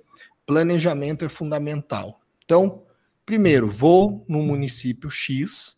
[0.45, 2.19] Planejamento é fundamental.
[2.43, 2.83] Então,
[3.25, 5.77] primeiro, vou no município X,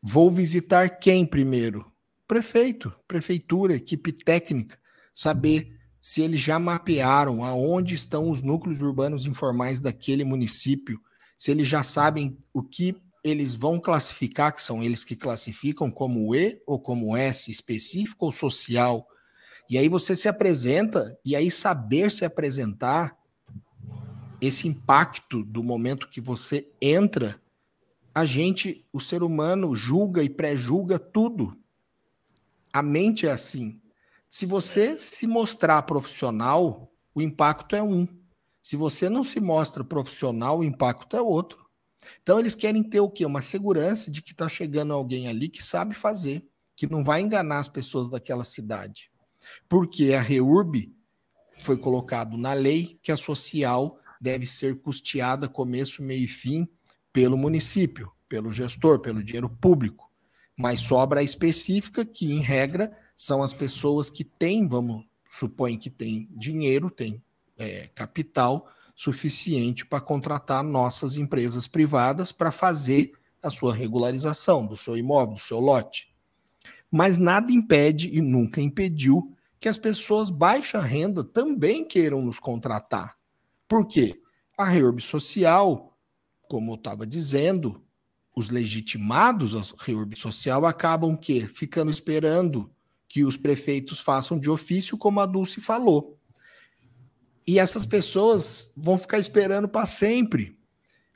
[0.00, 1.90] vou visitar quem primeiro?
[2.24, 4.78] Prefeito, prefeitura, equipe técnica,
[5.12, 11.00] saber se eles já mapearam aonde estão os núcleos urbanos informais daquele município,
[11.36, 16.32] se eles já sabem o que eles vão classificar, que são eles que classificam como
[16.32, 19.08] E ou como S, específico ou social,
[19.68, 23.16] e aí você se apresenta, e aí saber se apresentar,
[24.40, 27.40] esse impacto do momento que você entra,
[28.14, 31.56] a gente, o ser humano, julga e pré-julga tudo.
[32.72, 33.80] A mente é assim.
[34.28, 38.06] Se você se mostrar profissional, o impacto é um.
[38.62, 41.64] Se você não se mostra profissional, o impacto é outro.
[42.22, 43.24] Então eles querem ter o quê?
[43.24, 46.46] Uma segurança de que está chegando alguém ali que sabe fazer,
[46.76, 49.10] que não vai enganar as pessoas daquela cidade.
[49.68, 50.92] Porque a REURB
[51.60, 56.68] foi colocado na lei que a social deve ser custeada começo, meio e fim
[57.12, 60.10] pelo município, pelo gestor, pelo dinheiro público.
[60.56, 65.90] Mas sobra a específica, que em regra são as pessoas que têm, vamos supõe que
[65.90, 67.22] têm dinheiro, têm
[67.58, 74.96] é, capital suficiente para contratar nossas empresas privadas para fazer a sua regularização do seu
[74.96, 76.08] imóvel, do seu lote.
[76.90, 79.33] Mas nada impede e nunca impediu
[79.64, 83.16] que as pessoas baixa renda também queiram nos contratar.
[83.66, 84.20] Por quê?
[84.58, 85.96] A reurb social,
[86.46, 87.82] como eu estava dizendo,
[88.36, 92.70] os legitimados a reurb social acabam que ficando esperando
[93.08, 96.18] que os prefeitos façam de ofício, como a Dulce falou.
[97.46, 100.58] E essas pessoas vão ficar esperando para sempre.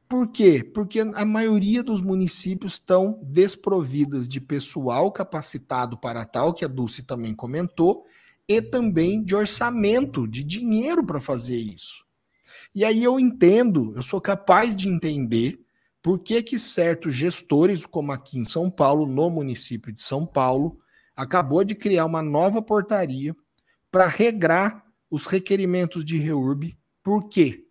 [0.08, 0.64] Por quê?
[0.64, 7.02] Porque a maioria dos municípios estão desprovidas de pessoal capacitado para tal, que a Dulce
[7.02, 8.06] também comentou,
[8.48, 12.06] e também de orçamento, de dinheiro para fazer isso.
[12.74, 15.60] E aí eu entendo, eu sou capaz de entender
[16.02, 20.78] por que, que certos gestores, como aqui em São Paulo, no município de São Paulo,
[21.14, 23.36] acabou de criar uma nova portaria
[23.90, 26.78] para regrar os requerimentos de REURB.
[27.02, 27.66] Por quê?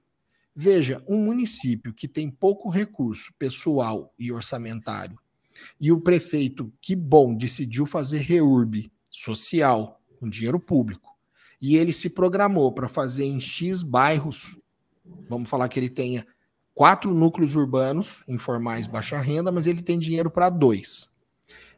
[0.55, 5.17] Veja, um município que tem pouco recurso pessoal e orçamentário,
[5.79, 11.15] e o prefeito, que bom, decidiu fazer REURB social, com dinheiro público,
[11.61, 14.57] e ele se programou para fazer em X bairros,
[15.29, 16.25] vamos falar que ele tenha
[16.73, 21.09] quatro núcleos urbanos informais baixa renda, mas ele tem dinheiro para dois.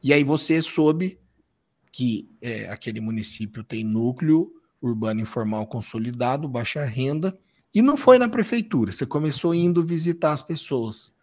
[0.04, 1.20] E aí você soube
[1.92, 7.38] que é, aquele município tem núcleo urbano informal consolidado, baixa renda,
[7.74, 11.14] e não foi na prefeitura, você começou indo visitar as pessoas.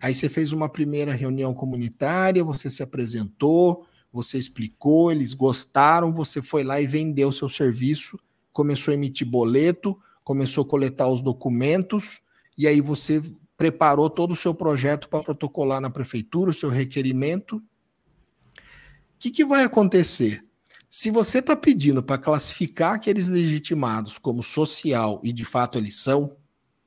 [0.00, 6.40] Aí você fez uma primeira reunião comunitária, você se apresentou, você explicou, eles gostaram, você
[6.40, 8.18] foi lá e vendeu seu serviço,
[8.50, 12.22] começou a emitir boleto, começou a coletar os documentos,
[12.56, 13.22] e aí você
[13.58, 17.56] preparou todo o seu projeto para protocolar na prefeitura, o seu requerimento.
[17.56, 17.62] O
[19.18, 20.42] que, que vai acontecer?
[20.88, 26.34] Se você está pedindo para classificar aqueles legitimados como social, e de fato eles são,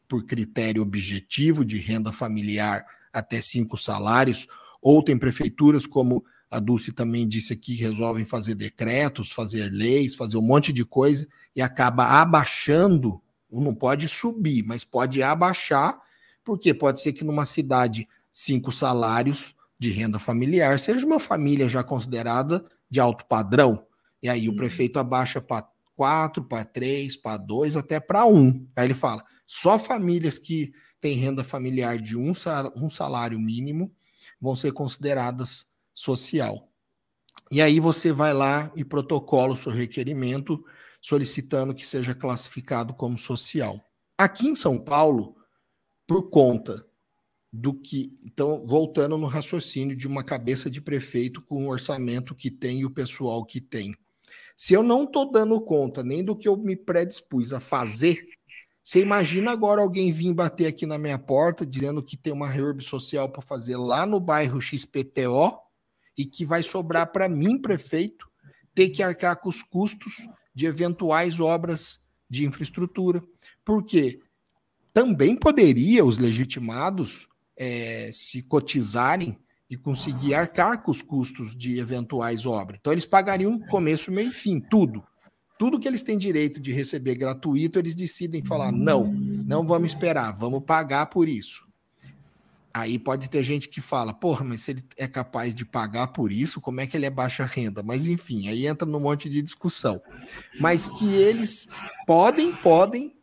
[0.08, 4.48] por critério objetivo de renda familiar até cinco salários,
[4.82, 10.38] ou tem prefeituras, como a Dulce também disse aqui, resolvem fazer decretos, fazer leis, fazer
[10.38, 13.22] um monte de coisa, e acaba abaixando,
[13.52, 16.00] não pode subir, mas pode abaixar,
[16.44, 21.84] porque pode ser que numa cidade cinco salários de renda familiar seja uma família já
[21.84, 23.86] considerada de alto padrão.
[24.22, 24.58] E aí o uhum.
[24.58, 28.68] prefeito abaixa para quatro, para três, para dois, até para um.
[28.76, 32.34] Aí ele fala: só famílias que têm renda familiar de um
[32.90, 33.92] salário mínimo
[34.42, 35.69] vão ser consideradas
[36.00, 36.72] social.
[37.52, 40.64] E aí você vai lá e protocola o seu requerimento
[41.02, 43.82] solicitando que seja classificado como social.
[44.18, 45.36] Aqui em São Paulo,
[46.08, 46.86] por conta
[47.52, 48.14] do que.
[48.24, 52.86] Então, voltando no raciocínio de uma cabeça de prefeito com o orçamento que tem e
[52.86, 53.94] o pessoal que tem.
[54.56, 58.26] Se eu não estou dando conta nem do que eu me predispus a fazer,
[58.82, 62.82] você imagina agora alguém vir bater aqui na minha porta dizendo que tem uma reurb
[62.84, 65.69] social para fazer lá no bairro XPTO
[66.20, 68.28] e que vai sobrar para mim, prefeito,
[68.76, 73.24] ter que arcar com os custos de eventuais obras de infraestrutura.
[73.64, 74.20] Porque
[74.94, 79.40] também poderia os legitimados é, se cotizarem
[79.70, 82.80] e conseguir arcar com os custos de eventuais obras.
[82.82, 85.02] Então, eles pagariam começo, meio e fim, tudo.
[85.58, 90.34] Tudo que eles têm direito de receber gratuito, eles decidem falar: não, não vamos esperar,
[90.38, 91.69] vamos pagar por isso.
[92.74, 96.32] Aí pode ter gente que fala: porra, mas se ele é capaz de pagar por
[96.32, 97.82] isso, como é que ele é baixa renda?
[97.82, 100.02] Mas enfim, aí entra num monte de discussão.
[100.60, 101.68] Mas que eles
[102.06, 103.14] podem, podem,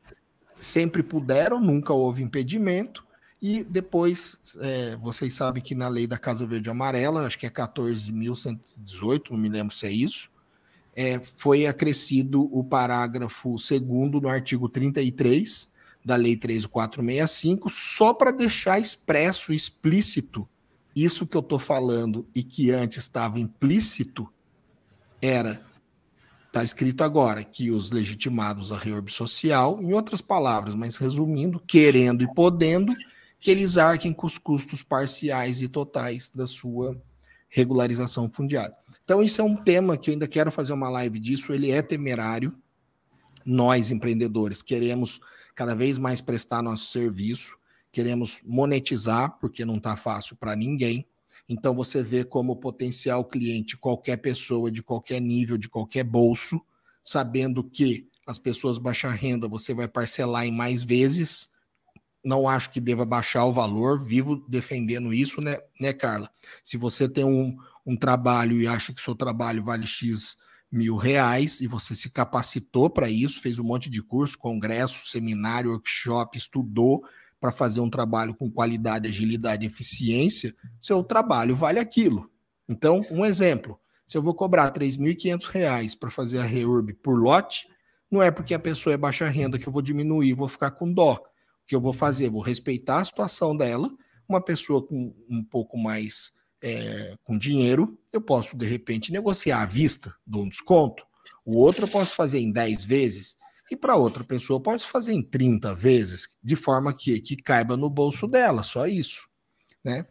[0.59, 3.07] sempre puderam, nunca houve impedimento
[3.40, 7.51] e depois, é, vocês sabem que na lei da Casa Verde Amarela, acho que é
[7.51, 10.30] 14.118, não me lembro se é isso,
[10.94, 15.70] é, foi acrescido o parágrafo segundo no artigo 33
[16.07, 20.48] da Lei 13465, só para deixar expresso, explícito,
[20.94, 24.32] isso que eu estou falando e que antes estava implícito,
[25.20, 25.66] era,
[26.46, 32.22] está escrito agora, que os legitimados a reorb social, em outras palavras, mas resumindo, querendo
[32.22, 32.94] e podendo,
[33.40, 36.96] que eles arquem com os custos parciais e totais da sua
[37.48, 38.76] regularização fundiária.
[39.04, 41.82] Então, isso é um tema que eu ainda quero fazer uma live disso, ele é
[41.82, 42.54] temerário.
[43.44, 45.20] Nós, empreendedores, queremos
[45.57, 47.57] cada vez mais prestar nosso serviço,
[47.90, 51.09] queremos monetizar, porque não está fácil para ninguém.
[51.48, 56.61] Então, você vê como potencial cliente qualquer pessoa de qualquer nível, de qualquer bolso,
[57.02, 61.52] sabendo que as pessoas baixa renda você vai parcelar em mais vezes,
[62.22, 66.28] não acho que deva baixar o valor, vivo defendendo isso, né, né Carla?
[66.62, 70.36] Se você tem um, um trabalho e acha que seu trabalho vale X
[70.77, 75.72] mil reais e você se capacitou para isso, fez um monte de curso, congresso, seminário,
[75.72, 77.03] workshop, estudou
[77.41, 82.31] para fazer um trabalho com qualidade, agilidade e eficiência, seu trabalho vale aquilo.
[82.68, 87.66] Então, um exemplo, se eu vou cobrar R$ 3.500 para fazer a reurb por lote,
[88.11, 90.93] não é porque a pessoa é baixa renda que eu vou diminuir, vou ficar com
[90.93, 91.20] dó
[91.66, 92.31] que eu vou fazer?
[92.31, 93.91] Vou respeitar a situação dela,
[94.29, 99.66] uma pessoa com um pouco mais é, com dinheiro, eu posso, de repente, negociar à
[99.66, 101.04] vista, dou um desconto.
[101.44, 103.36] O outro eu posso fazer em 10 vezes.
[103.70, 107.76] E para outra pessoa, eu posso fazer em 30 vezes, de forma que, que caiba
[107.76, 109.28] no bolso dela, só isso.
[109.84, 110.07] Né?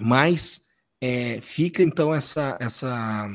[0.00, 0.66] Mas
[1.00, 3.28] é, fica então essa, essa.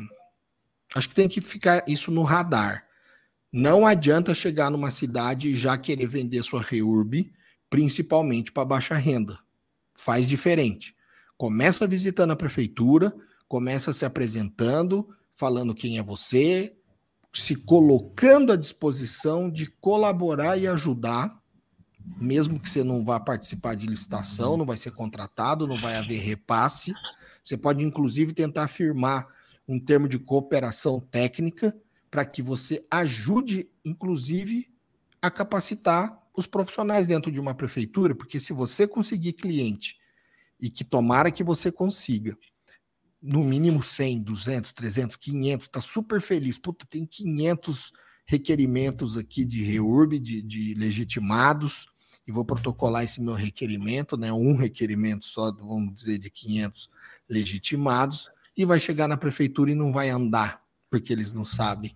[0.93, 2.86] Acho que tem que ficar isso no radar.
[3.51, 7.32] Não adianta chegar numa cidade e já querer vender sua reurb,
[7.69, 9.38] principalmente para baixa renda.
[9.93, 10.95] Faz diferente.
[11.42, 13.12] Começa visitando a prefeitura,
[13.48, 16.78] começa se apresentando, falando quem é você,
[17.34, 21.36] se colocando à disposição de colaborar e ajudar,
[22.22, 26.20] mesmo que você não vá participar de licitação, não vai ser contratado, não vai haver
[26.20, 26.94] repasse.
[27.42, 29.28] Você pode, inclusive, tentar firmar
[29.68, 31.76] um termo de cooperação técnica
[32.12, 34.72] para que você ajude, inclusive,
[35.20, 40.00] a capacitar os profissionais dentro de uma prefeitura, porque se você conseguir cliente
[40.62, 42.38] e que tomara que você consiga,
[43.22, 46.57] no mínimo 100, 200, 300, 500, está super feliz.
[46.57, 47.91] Puta, tem 500
[48.26, 51.88] requerimentos aqui de REURB, de, de legitimados,
[52.26, 54.32] e vou protocolar esse meu requerimento, né?
[54.32, 56.89] Um requerimento só, vamos dizer, de 500
[57.28, 61.95] legitimados, e vai chegar na prefeitura e não vai andar, porque eles não sabem,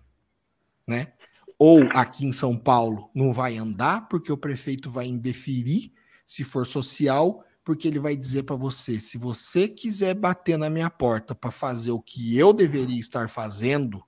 [0.86, 1.12] né?
[1.58, 5.92] Ou aqui em São Paulo não vai andar, porque o prefeito vai indeferir,
[6.24, 10.88] se for social, porque ele vai dizer para você: se você quiser bater na minha
[10.88, 14.04] porta para fazer o que eu deveria estar fazendo,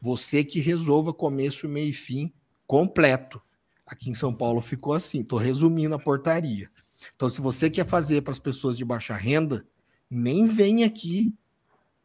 [0.00, 2.32] você que resolva começo, meio e fim
[2.66, 3.40] completo.
[3.86, 6.70] Aqui em São Paulo ficou assim, estou resumindo a portaria.
[7.14, 9.64] Então, se você quer fazer para as pessoas de baixa renda,
[10.10, 11.34] nem vem aqui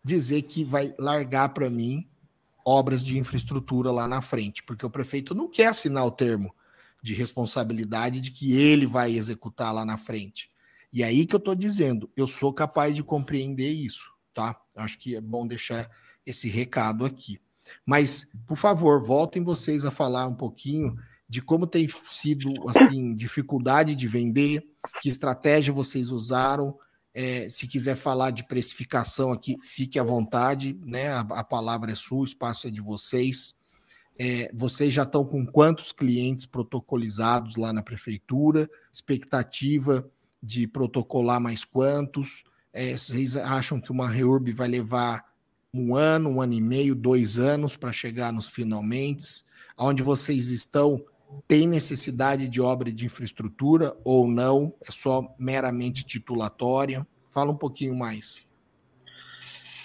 [0.04, 2.06] dizer que vai largar para mim
[2.66, 6.54] obras de infraestrutura lá na frente, porque o prefeito não quer assinar o termo
[7.02, 10.51] de responsabilidade de que ele vai executar lá na frente.
[10.94, 14.60] E aí que eu estou dizendo, eu sou capaz de compreender isso, tá?
[14.76, 15.90] Acho que é bom deixar
[16.26, 17.40] esse recado aqui.
[17.86, 20.96] Mas, por favor, voltem vocês a falar um pouquinho
[21.30, 24.68] de como tem sido assim dificuldade de vender,
[25.02, 26.78] que estratégia vocês usaram.
[27.14, 31.10] É, se quiser falar de precificação aqui, fique à vontade, né?
[31.10, 33.56] A, a palavra é sua, o espaço é de vocês.
[34.20, 38.70] É, vocês já estão com quantos clientes protocolizados lá na prefeitura?
[38.94, 40.06] Expectativa
[40.42, 42.44] de protocolar mais quantos?
[42.74, 45.26] É, vocês acham que uma reurb vai levar
[45.74, 49.46] um ano, um ano e meio, dois anos para chegar nos finalmente?
[49.78, 51.04] Onde vocês estão,
[51.48, 54.74] tem necessidade de obra de infraestrutura ou não?
[54.88, 57.06] É só meramente titulatória?
[57.28, 58.46] Fala um pouquinho mais.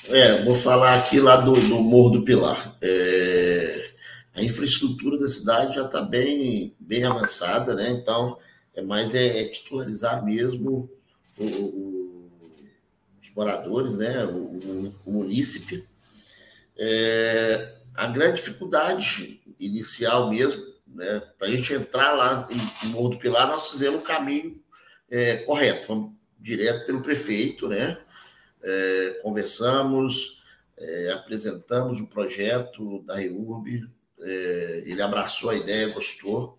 [0.09, 2.77] É, vou falar aqui lá do, do Morro do Pilar.
[2.81, 3.91] É,
[4.35, 7.91] a infraestrutura da cidade já está bem, bem avançada, né?
[7.91, 8.39] Então,
[8.77, 10.89] é mais é, é titularizar mesmo
[11.39, 12.31] o, o,
[13.23, 15.89] os moradores, né, o, o munícipe.
[16.79, 23.11] É, a grande dificuldade inicial mesmo, né, para a gente entrar lá em, em Morro
[23.11, 24.63] do Pilar, nós fizemos o caminho
[25.11, 27.99] é, correto, fomos direto pelo prefeito, né,
[28.63, 30.43] é, conversamos,
[30.77, 33.89] é, apresentamos o projeto da REURB,
[34.21, 36.59] é, ele abraçou a ideia, gostou,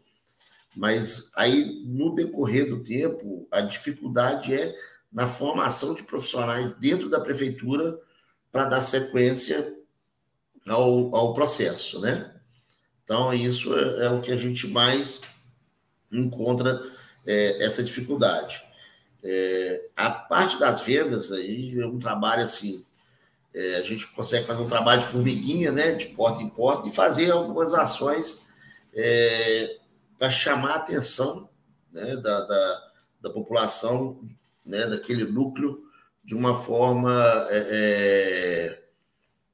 [0.78, 4.75] mas aí, no decorrer do tempo, a dificuldade é
[5.11, 7.99] na formação de profissionais dentro da prefeitura
[8.51, 9.75] para dar sequência
[10.67, 12.32] ao, ao processo, né?
[13.03, 15.19] Então, isso é, é o que a gente mais
[16.11, 16.80] encontra
[17.25, 18.63] é, essa dificuldade.
[19.23, 22.86] É, a parte das vendas aí é um trabalho assim,
[23.51, 26.91] é, a gente consegue fazer um trabalho de formiguinha, né, de porta em porta e
[26.91, 28.45] fazer algumas ações
[28.93, 29.76] é,
[30.18, 31.49] para chamar a atenção
[31.91, 32.91] né, da, da,
[33.22, 34.22] da, população,
[34.65, 35.84] né, daquele núcleo,
[36.24, 37.13] de uma forma
[37.49, 38.84] é, é,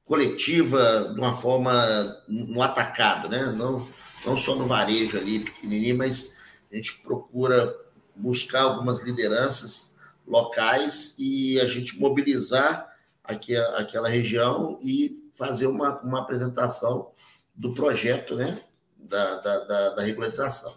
[0.04, 3.46] coletiva, de uma forma no atacado, né?
[3.56, 3.88] não,
[4.26, 6.36] não só no varejo ali pequenininho, mas
[6.72, 7.74] a gente procura
[8.16, 9.96] buscar algumas lideranças
[10.26, 12.92] locais e a gente mobilizar
[13.22, 17.10] aqui, aquela região e fazer uma, uma apresentação
[17.54, 18.62] do projeto, né?
[19.08, 20.76] Da, da, da, da regularização.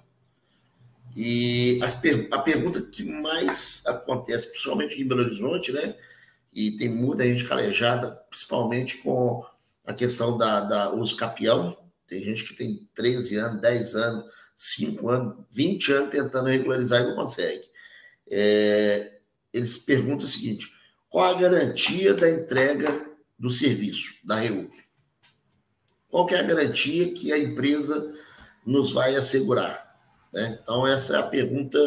[1.16, 2.00] E as,
[2.32, 5.96] a pergunta que mais acontece, principalmente em Belo Horizonte, né?
[6.54, 9.44] E tem muita gente calejada, principalmente com
[9.86, 11.78] a questão da, da uso capião.
[12.06, 14.26] Tem gente que tem 13 anos, 10 anos,
[14.56, 17.64] 5 anos, 20 anos tentando regularizar e não consegue.
[18.30, 19.20] É,
[19.54, 20.72] eles perguntam o seguinte:
[21.10, 23.10] qual a garantia da entrega
[23.40, 24.70] do serviço, da REU?
[26.10, 28.17] Qual é a garantia que a empresa
[28.68, 29.98] nos vai assegurar?
[30.34, 30.60] Né?
[30.62, 31.80] Então, essa é a pergunta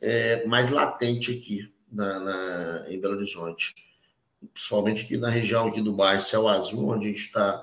[0.00, 3.74] é, mais latente aqui na, na, em Belo Horizonte.
[4.52, 7.60] principalmente aqui na região aqui do bairro Céu Azul, onde a gente está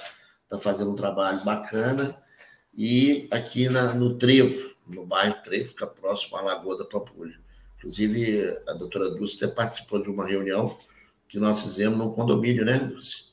[0.49, 2.17] tá fazendo um trabalho bacana,
[2.73, 7.37] e aqui na, no Trevo, no bairro Trevo, fica próximo à Lagoa da Pampulha.
[7.77, 10.77] Inclusive, a doutora Dulce até participou de uma reunião
[11.27, 13.27] que nós fizemos no condomínio, né, Dulce?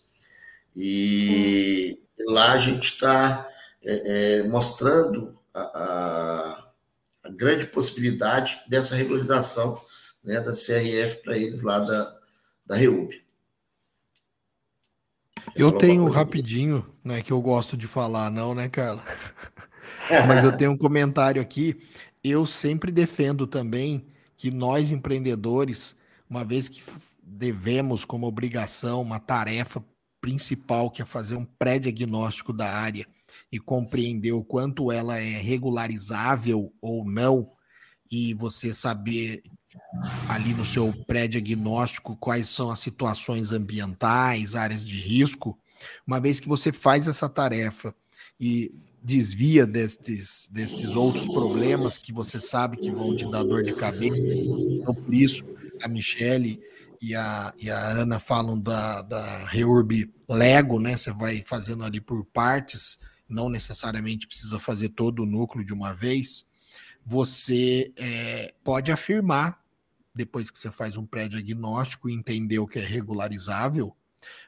[0.77, 3.49] E lá a gente está
[3.85, 6.73] é, é, mostrando a, a,
[7.25, 9.81] a, grande possibilidade dessa regularização
[10.25, 12.19] né, da CRF para eles lá da,
[12.65, 13.23] da REUB.
[15.55, 19.05] Eu tenho rapidinho, né, que eu gosto de falar, não, né, Carla?
[20.27, 21.77] Mas eu tenho um comentário aqui.
[22.23, 24.07] Eu sempre defendo também
[24.37, 25.95] que nós empreendedores,
[26.29, 26.83] uma vez que
[27.23, 29.85] devemos como obrigação uma tarefa
[30.21, 33.07] principal, que é fazer um pré-diagnóstico da área
[33.55, 37.53] e compreender o quanto ela é regularizável ou não,
[38.11, 39.45] e você saber
[40.29, 45.57] ali no seu pré-diagnóstico quais são as situações ambientais, áreas de risco,
[46.05, 47.95] uma vez que você faz essa tarefa
[48.41, 53.73] e desvia destes, destes outros problemas que você sabe que vão te dar dor de
[53.73, 54.17] cabeça.
[54.17, 55.45] Então, por isso,
[55.81, 56.61] a Michele
[57.01, 60.97] e a, e a Ana falam da, da Reurb Lego, né?
[60.97, 62.99] Você vai fazendo ali por partes,
[63.29, 66.51] não necessariamente precisa fazer todo o núcleo de uma vez.
[67.05, 69.63] Você é, pode afirmar,
[70.15, 73.97] depois que você faz um pré-diagnóstico e entender o que é regularizável,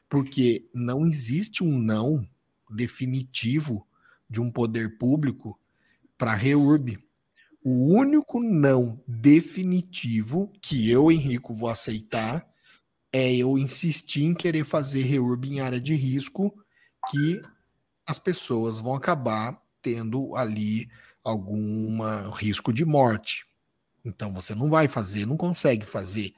[0.09, 2.27] porque não existe um não
[2.69, 3.85] definitivo
[4.29, 5.59] de um poder público
[6.17, 6.97] para a REURB.
[7.63, 12.47] O único não definitivo que eu, Henrico, vou aceitar
[13.11, 16.53] é eu insistir em querer fazer REURB em área de risco,
[17.09, 17.41] que
[18.07, 20.89] as pessoas vão acabar tendo ali
[21.23, 21.99] algum
[22.31, 23.45] risco de morte.
[24.05, 26.33] Então você não vai fazer, não consegue fazer.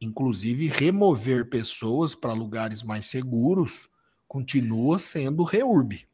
[0.00, 3.88] Inclusive, remover pessoas para lugares mais seguros
[4.28, 6.08] continua sendo REURB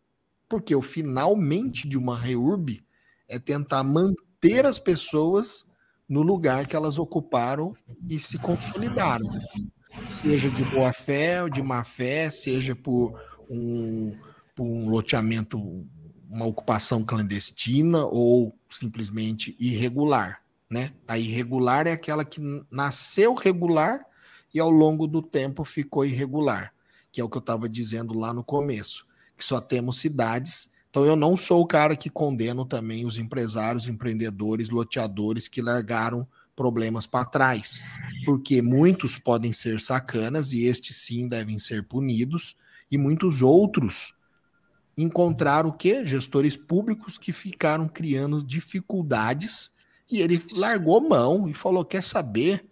[0.55, 2.80] porque o finalmente de uma reurb
[3.28, 5.64] é tentar manter as pessoas
[6.09, 7.74] no lugar que elas ocuparam
[8.09, 9.26] e se consolidaram.
[10.07, 13.18] Seja de boa fé ou de má fé, seja por
[13.50, 14.16] um,
[14.55, 15.59] por um loteamento,
[16.30, 20.42] uma ocupação clandestina ou simplesmente irregular.
[20.70, 20.92] Né?
[21.07, 22.40] A irregular é aquela que
[22.70, 24.05] nasceu regular
[24.52, 26.72] e ao longo do tempo ficou irregular,
[27.11, 30.70] que é o que eu estava dizendo lá no começo que só temos cidades.
[30.90, 36.26] Então eu não sou o cara que condeno também os empresários, empreendedores, loteadores que largaram
[36.55, 37.84] problemas para trás,
[38.24, 42.57] porque muitos podem ser sacanas e estes sim devem ser punidos
[42.88, 44.14] e muitos outros
[44.97, 49.72] encontraram o que gestores públicos que ficaram criando dificuldades
[50.11, 52.64] e ele largou mão e falou quer saber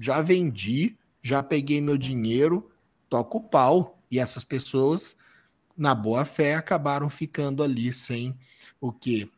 [0.00, 2.70] já vendi já peguei meu dinheiro
[3.08, 5.16] toca o pau e essas pessoas
[5.78, 8.36] na boa fé, acabaram ficando ali sem
[8.80, 9.30] o que?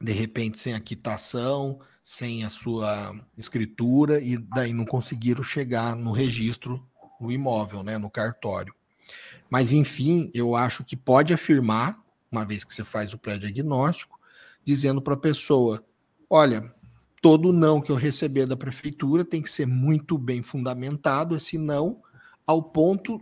[0.00, 6.12] De repente, sem a quitação, sem a sua escritura, e daí não conseguiram chegar no
[6.12, 6.86] registro
[7.20, 8.72] no imóvel, né, no cartório.
[9.50, 14.18] Mas, enfim, eu acho que pode afirmar, uma vez que você faz o pré-diagnóstico,
[14.64, 15.84] dizendo para a pessoa:
[16.28, 16.74] olha,
[17.20, 22.02] todo não que eu receber da prefeitura tem que ser muito bem fundamentado, esse não,
[22.46, 23.20] ao ponto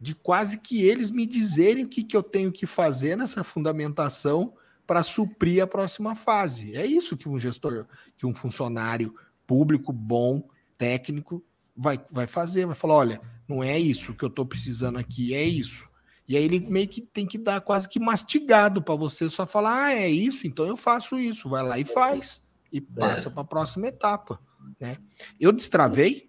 [0.00, 4.52] de quase que eles me dizerem o que, que eu tenho que fazer nessa fundamentação
[4.86, 6.76] para suprir a próxima fase.
[6.76, 7.86] É isso que um gestor,
[8.16, 9.14] que um funcionário
[9.46, 10.46] público bom,
[10.78, 11.42] técnico,
[11.76, 12.66] vai, vai fazer.
[12.66, 15.88] Vai falar: olha, não é isso que eu estou precisando aqui, é isso.
[16.28, 19.84] E aí ele meio que tem que dar quase que mastigado para você só falar:
[19.86, 21.48] ah, é isso, então eu faço isso.
[21.48, 22.42] Vai lá e faz.
[22.72, 23.32] E passa é.
[23.32, 24.40] para a próxima etapa.
[24.80, 24.96] Né?
[25.40, 26.28] Eu destravei?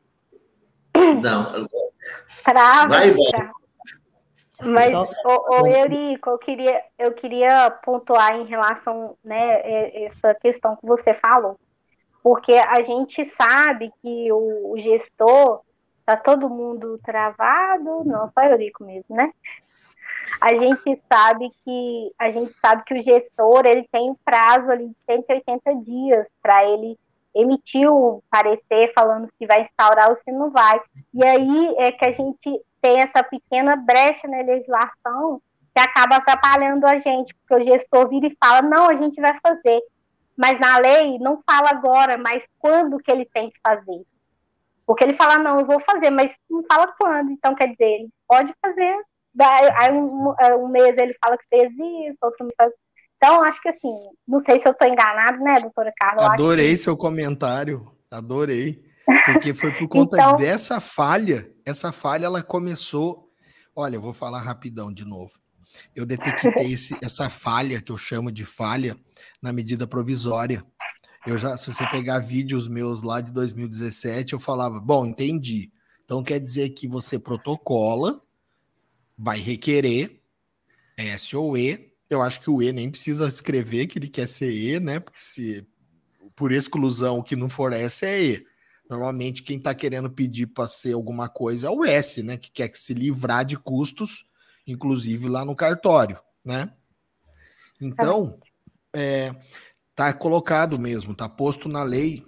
[0.96, 1.68] Não,
[2.44, 2.90] Trava.
[2.90, 3.52] Vai, vai.
[4.64, 4.94] Mas,
[5.24, 11.14] o, o Eurico, eu queria, eu queria pontuar em relação, né, essa questão que você
[11.14, 11.60] falou,
[12.24, 15.62] porque a gente sabe que o, o gestor,
[16.08, 19.30] tá todo mundo travado, não, só Eurico mesmo, né?
[20.40, 24.88] A gente sabe que a gente sabe que o gestor ele tem um prazo ali
[24.88, 26.98] de 180 dias para ele
[27.36, 30.82] emitir o parecer falando se vai instaurar ou se não vai.
[31.14, 35.42] E aí é que a gente tem essa pequena brecha na legislação
[35.76, 39.38] que acaba atrapalhando a gente, porque o gestor vira e fala, não, a gente vai
[39.42, 39.82] fazer.
[40.36, 44.06] Mas na lei não fala agora, mas quando que ele tem que fazer.
[44.88, 47.30] Porque ele fala, não, eu vou fazer, mas não fala quando.
[47.32, 48.96] Então, quer dizer, ele pode fazer.
[49.76, 52.72] Aí um, é, um mês ele fala que fez isso, outro mês faz...
[53.18, 53.94] Então, acho que assim,
[54.28, 56.34] não sei se eu estou enganado, né, doutora Carla?
[56.34, 56.78] Adorei que...
[56.78, 58.82] seu comentário, adorei.
[59.26, 60.36] Porque foi por conta então...
[60.36, 63.30] dessa falha, essa falha ela começou.
[63.76, 65.34] Olha, eu vou falar rapidão de novo.
[65.96, 68.96] Eu detectei esse, essa falha, que eu chamo de falha,
[69.42, 70.64] na medida provisória.
[71.28, 75.70] Eu já, se você pegar vídeos meus lá de 2017, eu falava, bom, entendi.
[76.06, 78.22] Então quer dizer que você protocola,
[79.18, 80.22] vai requerer
[80.98, 81.94] S ou E.
[82.10, 85.02] Eu acho que o E nem precisa escrever que ele quer ser E, né?
[85.02, 85.68] Porque se
[86.34, 88.48] por exclusão o que não for S é E.
[88.90, 92.38] Normalmente quem está querendo pedir para ser alguma coisa é o S, né?
[92.38, 94.24] Que quer se livrar de custos,
[94.66, 96.72] inclusive lá no cartório, né?
[97.82, 98.40] Então,
[98.96, 99.36] é,
[99.98, 102.24] tá colocado mesmo, tá posto na lei.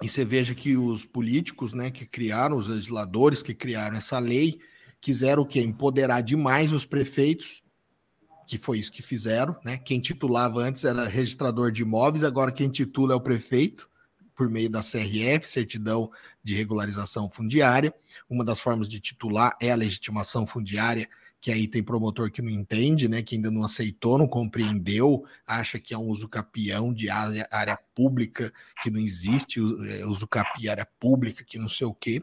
[0.00, 4.60] E você veja que os políticos, né, que criaram, os legisladores que criaram essa lei,
[5.00, 5.60] quiseram o quê?
[5.60, 7.64] Empoderar demais os prefeitos,
[8.46, 9.76] que foi isso que fizeram, né?
[9.76, 13.88] Quem titulava antes era registrador de imóveis, agora quem titula é o prefeito
[14.36, 16.10] por meio da CRF, certidão
[16.42, 17.92] de regularização fundiária.
[18.28, 21.08] Uma das formas de titular é a legitimação fundiária,
[21.44, 25.78] que aí tem promotor que não entende, né, que ainda não aceitou, não compreendeu, acha
[25.78, 28.50] que é um uso capião de área, área pública,
[28.82, 32.22] que não existe é, uso capi área pública, que não sei o quê.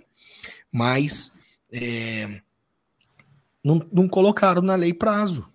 [0.71, 1.37] Mas
[1.71, 2.41] é,
[3.63, 5.47] não, não colocaram na lei prazo.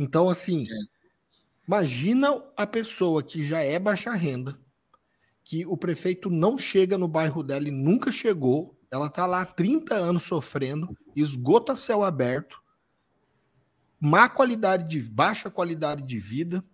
[0.00, 0.74] Então, assim, é.
[1.64, 4.58] imagina a pessoa que já é baixa renda,
[5.44, 8.76] que o prefeito não chega no bairro dela e nunca chegou.
[8.90, 12.65] Ela está lá há 30 anos sofrendo, esgota céu aberto,
[14.00, 16.64] má qualidade de baixa qualidade de vida.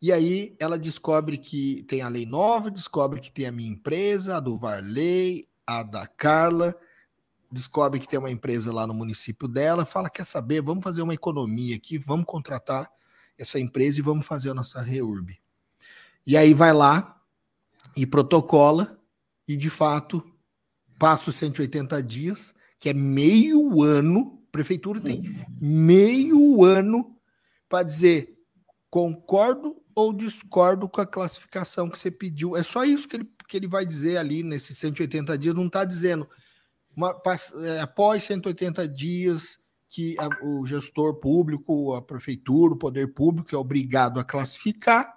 [0.00, 4.36] E aí ela descobre que tem a lei nova, descobre que tem a minha empresa,
[4.36, 6.74] a do Varley, a da Carla,
[7.50, 11.14] descobre que tem uma empresa lá no município dela, fala: quer saber, vamos fazer uma
[11.14, 12.90] economia aqui, vamos contratar
[13.38, 15.36] essa empresa e vamos fazer a nossa reurb.
[16.26, 17.20] E aí vai lá,
[17.96, 18.98] e protocola,
[19.48, 20.24] e de fato
[20.98, 25.22] passa os 180 dias, que é meio ano, prefeitura tem
[25.60, 27.16] meio ano
[27.68, 28.36] para dizer
[28.90, 32.56] concordo ou discordo com a classificação que você pediu.
[32.56, 35.84] É só isso que ele, que ele vai dizer ali nesses 180 dias, não está
[35.84, 36.28] dizendo
[36.96, 37.14] uma,
[37.62, 43.58] é, após 180 dias que a, o gestor público, a prefeitura, o poder público é
[43.58, 45.12] obrigado a classificar,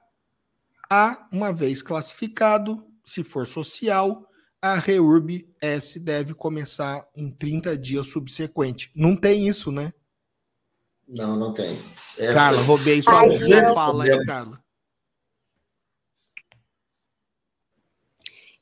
[0.90, 4.28] a, uma vez classificado, se for social,
[4.64, 8.90] a REURB S deve começar em 30 dias subsequente.
[8.96, 9.92] Não tem isso, né?
[11.06, 11.78] Não, não tem.
[12.18, 12.34] Essa...
[12.34, 14.64] Carla, roubei sua Ai, fala aí, Carla.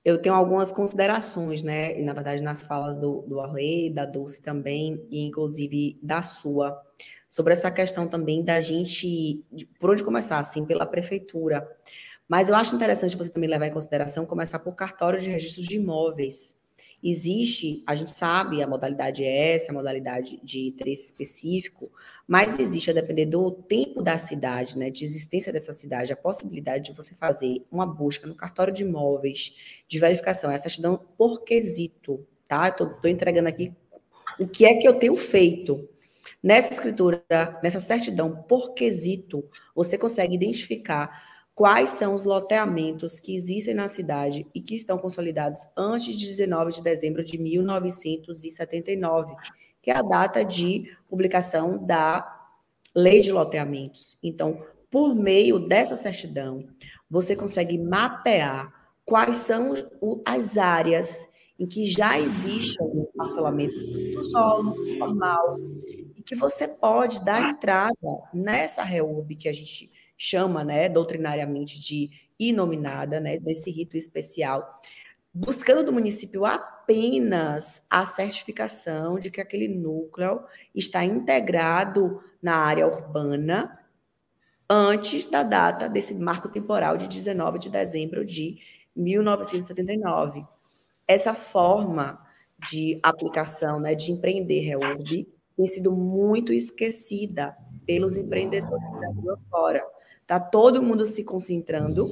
[0.04, 2.00] Eu tenho algumas considerações, né?
[2.00, 6.82] E, na verdade, nas falas do, do Arley, da Dulce também, e inclusive da sua,
[7.28, 9.46] sobre essa questão também da gente,
[9.80, 11.64] por onde começar, assim, pela prefeitura.
[12.32, 15.76] Mas eu acho interessante você também levar em consideração começar por cartório de registros de
[15.76, 16.56] imóveis.
[17.04, 21.92] Existe, a gente sabe, a modalidade é essa, a modalidade de interesse específico,
[22.26, 26.86] mas existe, a depender do tempo da cidade, né, de existência dessa cidade, a possibilidade
[26.86, 32.26] de você fazer uma busca no cartório de imóveis de verificação, essa certidão por quesito,
[32.48, 32.70] tá?
[32.70, 33.76] Estou entregando aqui
[34.40, 35.86] o que é que eu tenho feito.
[36.42, 37.22] Nessa escritura,
[37.62, 39.44] nessa certidão por quesito,
[39.76, 45.62] você consegue identificar quais são os loteamentos que existem na cidade e que estão consolidados
[45.78, 49.36] antes de 19 de dezembro de 1979,
[49.82, 52.40] que é a data de publicação da
[52.96, 54.18] Lei de Loteamentos.
[54.22, 56.68] Então, por meio dessa certidão,
[57.10, 58.74] você consegue mapear
[59.06, 59.74] quais são
[60.26, 61.30] as áreas
[61.60, 65.60] em que já existe um parcelamento do solo formal
[66.18, 67.94] e que você pode dar entrada
[68.34, 69.92] nessa REUB que a gente
[70.24, 74.80] chama, né, doutrinariamente de inominada, né, desse rito especial,
[75.34, 80.44] buscando do município apenas a certificação de que aquele núcleo
[80.76, 83.80] está integrado na área urbana
[84.70, 88.60] antes da data desse marco temporal de 19 de dezembro de
[88.96, 90.46] 1979.
[91.08, 92.24] Essa forma
[92.70, 97.58] de aplicação, né, de empreender REURB, tem sido muito esquecida
[97.88, 100.01] pelos empreendedores do Brasil fora.
[100.32, 102.08] Está todo mundo se concentrando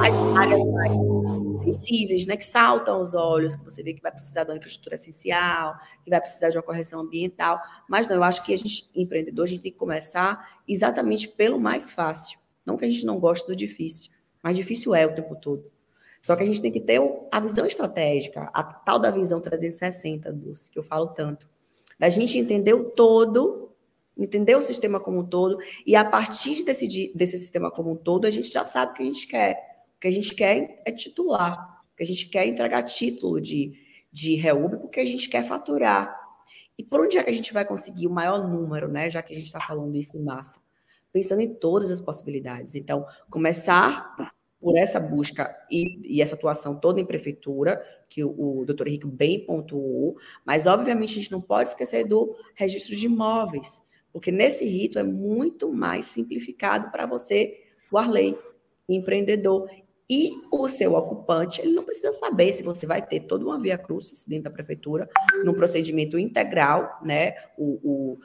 [0.00, 4.44] as áreas mais sensíveis, né, que saltam aos olhos, que você vê que vai precisar
[4.44, 7.60] de uma infraestrutura essencial, que vai precisar de uma correção ambiental.
[7.86, 11.60] Mas não, eu acho que a gente, empreendedor, a gente tem que começar exatamente pelo
[11.60, 12.38] mais fácil.
[12.64, 14.12] Não que a gente não goste do difícil,
[14.42, 15.70] mas difícil é o tempo todo.
[16.22, 20.32] Só que a gente tem que ter a visão estratégica, a tal da visão 360,
[20.32, 21.46] Dulce, que eu falo tanto.
[21.98, 23.61] Da gente entender o todo
[24.16, 28.26] entender o sistema como um todo, e a partir desse, desse sistema como um todo,
[28.26, 29.84] a gente já sabe o que a gente quer.
[29.96, 31.82] O que a gente quer é titular.
[31.92, 33.72] O que a gente quer entregar título de,
[34.12, 36.20] de REUB, porque a gente quer faturar.
[36.76, 39.08] E por onde é que a gente vai conseguir o maior número, né?
[39.08, 40.60] Já que a gente está falando isso em massa?
[41.12, 42.74] Pensando em todas as possibilidades.
[42.74, 44.16] Então, começar
[44.62, 49.06] por essa busca e, e, essa atuação toda em prefeitura, que o, o doutor Henrique
[49.08, 53.82] bem pontuou, mas obviamente a gente não pode esquecer do registro de imóveis,
[54.12, 58.38] porque nesse rito é muito mais simplificado para você, o Arley,
[58.88, 59.68] empreendedor.
[60.10, 63.78] E o seu ocupante, ele não precisa saber se você vai ter toda uma via
[63.78, 65.08] cruz dentro da prefeitura,
[65.42, 67.34] num procedimento integral, né?
[67.56, 68.18] O, o,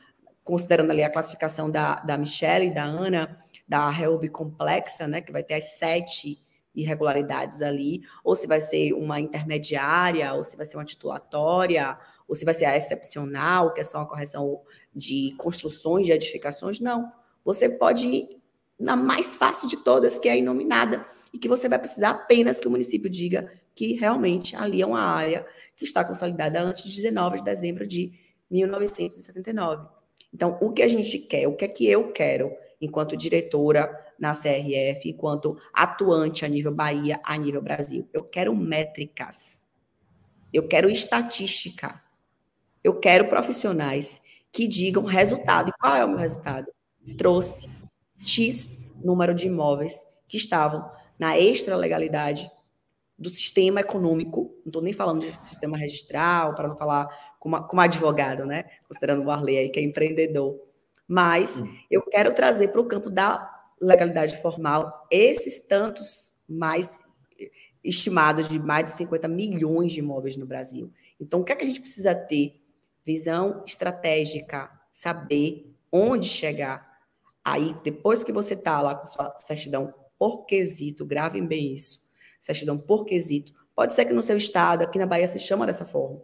[0.43, 5.31] considerando ali a classificação da, da Michelle e da Ana, da Helb complexa, né, que
[5.31, 6.41] vai ter as sete
[6.73, 12.35] irregularidades ali, ou se vai ser uma intermediária, ou se vai ser uma titulatória, ou
[12.35, 14.61] se vai ser a excepcional, que é só uma correção
[14.97, 17.11] de construções, de edificações, não.
[17.45, 18.41] Você pode ir
[18.79, 22.59] na mais fácil de todas, que é a inominada, e que você vai precisar apenas
[22.59, 25.45] que o município diga que realmente ali é uma área
[25.75, 28.11] que está consolidada antes de 19 de dezembro de
[28.49, 29.87] 1979.
[30.33, 33.89] Então, o que a gente quer, o que é que eu quero enquanto diretora
[34.19, 38.07] na CRF, enquanto atuante a nível Bahia, a nível Brasil.
[38.11, 39.65] Eu quero métricas.
[40.51, 42.01] Eu quero estatística.
[42.83, 44.21] Eu quero profissionais
[44.57, 45.69] que digam resultado.
[45.69, 46.65] E qual é o meu resultado?
[47.15, 47.69] Trouxe
[48.17, 50.89] X número de imóveis que estavam
[51.19, 52.49] na extralegalidade
[53.19, 57.07] do sistema econômico, não estou nem falando de sistema registral, para não falar
[57.39, 58.65] como, como advogado, né?
[58.87, 60.59] Considerando o Arley aí, que é empreendedor.
[61.07, 61.71] Mas hum.
[61.89, 63.47] eu quero trazer para o campo da
[63.79, 66.99] legalidade formal esses tantos mais
[67.83, 70.91] estimados de mais de 50 milhões de imóveis no Brasil.
[71.19, 72.59] Então, o que é que a gente precisa ter?
[73.07, 76.85] Visão estratégica, saber onde chegar.
[77.41, 82.05] Aí, depois que você está lá com sua certidão por quesito, gravem bem isso.
[82.37, 83.53] Certidão por quesito.
[83.73, 86.21] Pode ser que no seu estado, aqui na Bahia se chama dessa forma,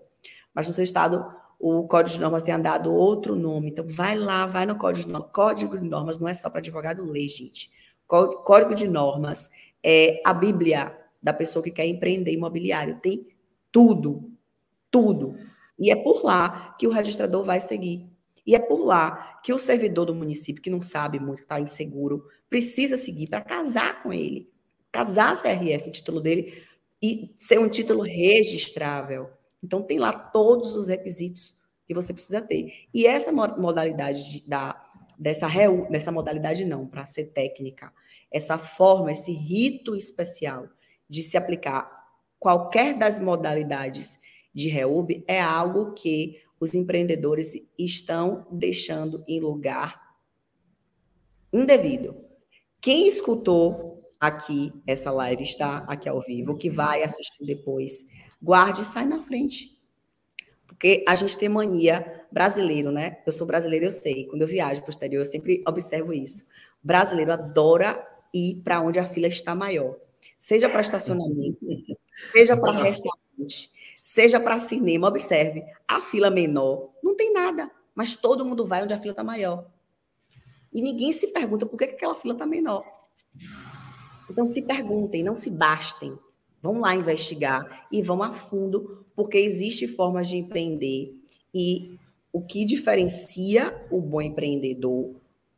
[0.54, 1.26] mas no seu estado
[1.58, 3.70] o Código de Normas tenha dado outro nome.
[3.70, 5.32] Então, vai lá, vai no Código de Normas.
[5.32, 7.72] Código de Normas não é só para advogado ler, gente.
[8.06, 9.50] Código de Normas
[9.82, 13.00] é a Bíblia da pessoa que quer empreender imobiliário.
[13.00, 13.26] Tem
[13.72, 14.30] tudo,
[14.92, 15.34] tudo.
[15.80, 18.08] E é por lá que o registrador vai seguir.
[18.46, 22.28] E é por lá que o servidor do município, que não sabe muito, está inseguro,
[22.50, 24.50] precisa seguir para casar com ele.
[24.92, 26.64] Casar CRF, o título dele,
[27.02, 29.30] e ser um título registrável.
[29.64, 32.86] Então, tem lá todos os requisitos que você precisa ter.
[32.94, 34.82] E essa modalidade de, da,
[35.18, 37.92] dessa, reu, dessa modalidade não, para ser técnica,
[38.32, 40.68] essa forma, esse rito especial
[41.10, 42.04] de se aplicar
[42.40, 44.20] qualquer das modalidades
[44.54, 50.02] de REUB é algo que os empreendedores estão deixando em lugar
[51.52, 52.16] indevido.
[52.80, 58.06] Quem escutou aqui essa live está aqui ao vivo, que vai assistir depois
[58.42, 59.82] guarde e sai na frente.
[60.68, 63.22] Porque a gente tem mania brasileiro, né?
[63.26, 64.26] Eu sou brasileiro, eu sei.
[64.28, 66.46] Quando eu viajo para o exterior, eu sempre observo isso.
[66.82, 69.98] Brasileiro adora ir para onde a fila está maior.
[70.38, 71.60] Seja para estacionamento,
[72.32, 73.72] seja para restaurante,
[74.04, 75.08] seja para cinema.
[75.08, 79.24] Observe, a fila menor não tem nada, mas todo mundo vai onde a fila está
[79.24, 79.66] maior.
[80.74, 82.84] E ninguém se pergunta por que aquela fila está menor.
[84.30, 86.20] Então se perguntem, não se bastem.
[86.62, 91.16] Vão lá investigar e vão a fundo, porque existe formas de empreender
[91.54, 91.98] e
[92.32, 95.14] o que diferencia o bom empreendedor,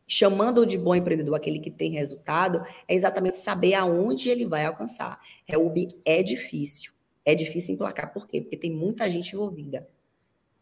[0.07, 5.19] chamando de bom empreendedor aquele que tem resultado, é exatamente saber aonde ele vai alcançar.
[5.45, 6.91] Reúbe é difícil,
[7.25, 8.13] é difícil emplacar.
[8.13, 8.41] Por quê?
[8.41, 9.87] Porque tem muita gente envolvida.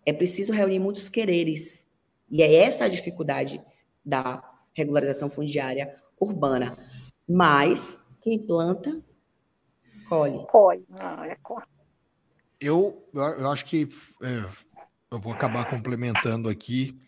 [0.05, 1.87] É preciso reunir muitos quereres.
[2.31, 3.61] E é essa a dificuldade
[4.03, 4.41] da
[4.73, 6.77] regularização fundiária urbana.
[7.27, 9.03] Mas quem planta
[10.13, 10.45] Colhe.
[10.47, 10.85] Colhe.
[10.89, 11.37] Não, é
[12.59, 13.87] Eu, eu acho que
[14.21, 14.45] é,
[15.11, 16.99] eu vou acabar complementando aqui.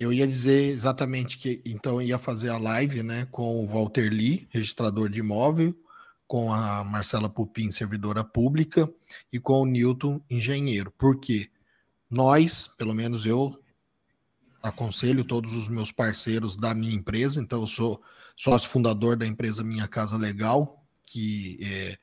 [0.00, 4.48] Eu ia dizer exatamente que então ia fazer a live, né, com o Walter Lee,
[4.50, 5.74] registrador de imóvel,
[6.34, 8.92] com a Marcela Pupim, servidora pública,
[9.32, 10.92] e com o Newton, engenheiro.
[10.98, 11.48] Porque
[12.10, 13.56] nós, pelo menos eu,
[14.60, 18.02] aconselho todos os meus parceiros da minha empresa, então eu sou
[18.34, 21.96] sócio fundador da empresa Minha Casa Legal, que é,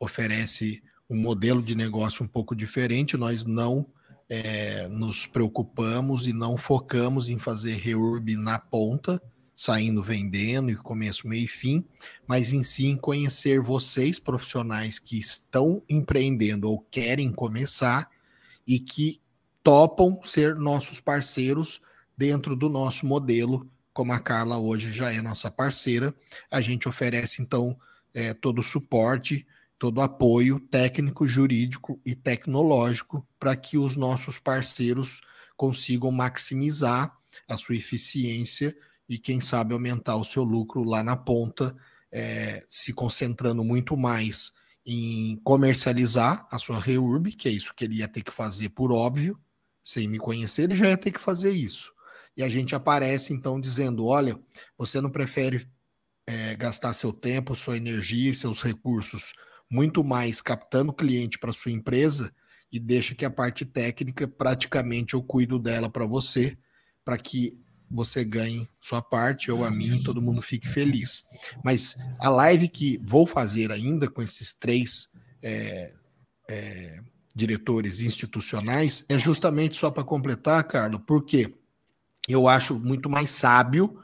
[0.00, 3.16] oferece um modelo de negócio um pouco diferente.
[3.16, 3.86] Nós não
[4.28, 9.22] é, nos preocupamos e não focamos em fazer reurb na ponta,
[9.58, 11.84] saindo vendendo e começo, meio e fim,
[12.28, 18.08] mas em si em conhecer vocês, profissionais que estão empreendendo ou querem começar
[18.64, 19.20] e que
[19.60, 21.80] topam ser nossos parceiros
[22.16, 26.14] dentro do nosso modelo, como a Carla hoje já é nossa parceira.
[26.48, 27.76] A gente oferece, então,
[28.14, 29.44] é, todo o suporte
[29.76, 35.20] todo o apoio técnico, jurídico e tecnológico para que os nossos parceiros
[35.56, 37.16] consigam maximizar
[37.48, 38.76] a sua eficiência
[39.08, 41.76] e, quem sabe, aumentar o seu lucro lá na ponta,
[42.12, 44.52] é, se concentrando muito mais
[44.84, 48.92] em comercializar a sua reurb, que é isso que ele ia ter que fazer por
[48.92, 49.38] óbvio,
[49.84, 51.92] sem me conhecer, ele já ia ter que fazer isso.
[52.36, 54.38] E a gente aparece então dizendo: olha,
[54.76, 55.68] você não prefere
[56.26, 59.32] é, gastar seu tempo, sua energia e seus recursos
[59.70, 62.32] muito mais captando cliente para sua empresa
[62.70, 66.56] e deixa que a parte técnica praticamente eu cuido dela para você,
[67.04, 67.58] para que
[67.90, 71.24] você ganhe sua parte, ou a mim, todo mundo fique feliz.
[71.64, 75.08] Mas a live que vou fazer ainda com esses três
[75.42, 75.92] é,
[76.48, 77.00] é,
[77.34, 81.54] diretores institucionais é justamente só para completar, Carlos, porque
[82.28, 83.98] eu acho muito mais sábio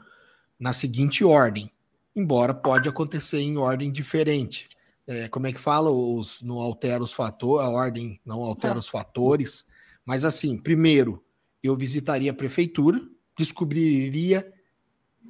[0.59, 1.71] na seguinte ordem,
[2.15, 4.69] embora pode acontecer em ordem diferente.
[5.07, 5.91] É, como é que fala?
[5.91, 9.65] Os, não altera os fatores, a ordem não altera os fatores.
[10.03, 11.23] Mas assim, primeiro,
[11.61, 12.99] eu visitaria a prefeitura,
[13.37, 14.51] descobriria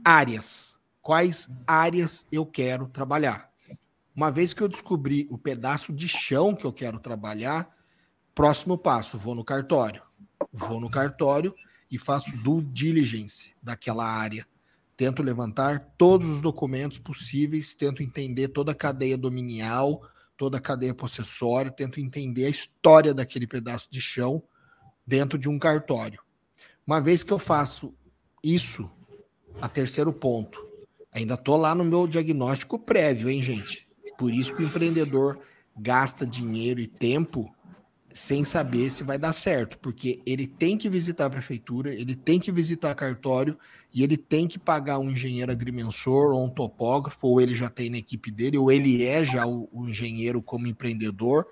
[0.03, 0.77] áreas.
[1.01, 3.51] Quais áreas eu quero trabalhar?
[4.15, 7.69] Uma vez que eu descobri o pedaço de chão que eu quero trabalhar,
[8.33, 10.01] próximo passo, vou no cartório.
[10.51, 11.53] Vou no cartório
[11.91, 14.47] e faço due diligence daquela área.
[14.95, 20.01] Tento levantar todos os documentos possíveis, tento entender toda a cadeia dominial,
[20.37, 24.41] toda a cadeia possessória, tento entender a história daquele pedaço de chão
[25.05, 26.24] dentro de um cartório.
[26.87, 27.95] Uma vez que eu faço
[28.43, 28.87] isso,
[29.59, 30.61] a terceiro ponto,
[31.11, 33.87] ainda estou lá no meu diagnóstico prévio, hein, gente?
[34.19, 35.39] Por isso que o empreendedor
[35.75, 37.51] gasta dinheiro e tempo
[38.13, 42.39] sem saber se vai dar certo, porque ele tem que visitar a prefeitura, ele tem
[42.39, 43.57] que visitar cartório
[43.91, 47.89] e ele tem que pagar um engenheiro agrimensor ou um topógrafo, ou ele já tem
[47.89, 51.47] na equipe dele, ou ele é já o, o engenheiro como empreendedor,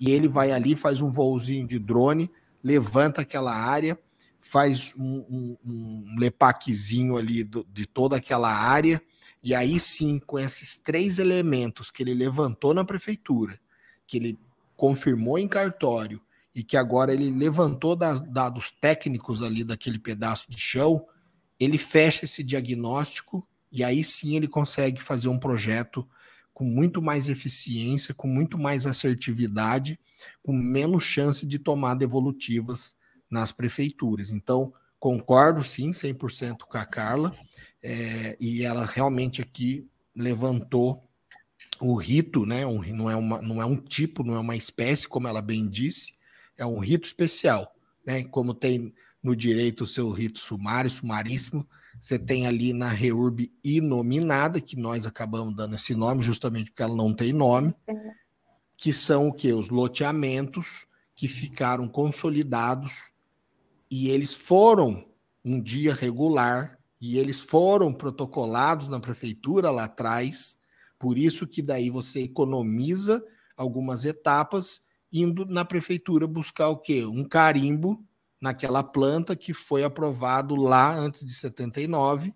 [0.00, 2.30] e ele vai ali, faz um voozinho de drone,
[2.64, 3.98] levanta aquela área,
[4.40, 9.00] faz um, um, um lepaquezinho ali do, de toda aquela área,
[9.42, 13.60] e aí sim, com esses três elementos que ele levantou na prefeitura,
[14.06, 14.38] que ele
[14.76, 16.20] confirmou em cartório
[16.54, 21.06] e que agora ele levantou dados técnicos ali daquele pedaço de chão,
[21.58, 26.08] ele fecha esse diagnóstico e aí sim ele consegue fazer um projeto
[26.52, 29.98] com muito mais eficiência, com muito mais assertividade,
[30.42, 32.96] com menos chance de tomar devolutivas
[33.30, 34.30] nas prefeituras.
[34.30, 37.34] Então, concordo sim, 100% com a Carla,
[37.82, 41.02] é, e ela realmente aqui levantou
[41.80, 45.08] o rito, né, um, não, é uma, não é um tipo, não é uma espécie,
[45.08, 46.14] como ela bem disse,
[46.58, 47.74] é um rito especial.
[48.04, 51.66] Né, como tem no direito o seu rito sumário, sumaríssimo,
[52.00, 56.96] você tem ali na REURB inominada, que nós acabamos dando esse nome justamente porque ela
[56.96, 57.74] não tem nome,
[58.76, 59.52] que são o que?
[59.52, 63.09] Os loteamentos que ficaram consolidados
[63.90, 65.04] e eles foram
[65.44, 70.58] um dia regular e eles foram protocolados na prefeitura lá atrás,
[70.98, 73.24] por isso que daí você economiza
[73.56, 74.82] algumas etapas
[75.12, 77.04] indo na prefeitura buscar o quê?
[77.04, 78.04] Um carimbo
[78.40, 82.34] naquela planta que foi aprovado lá antes de 79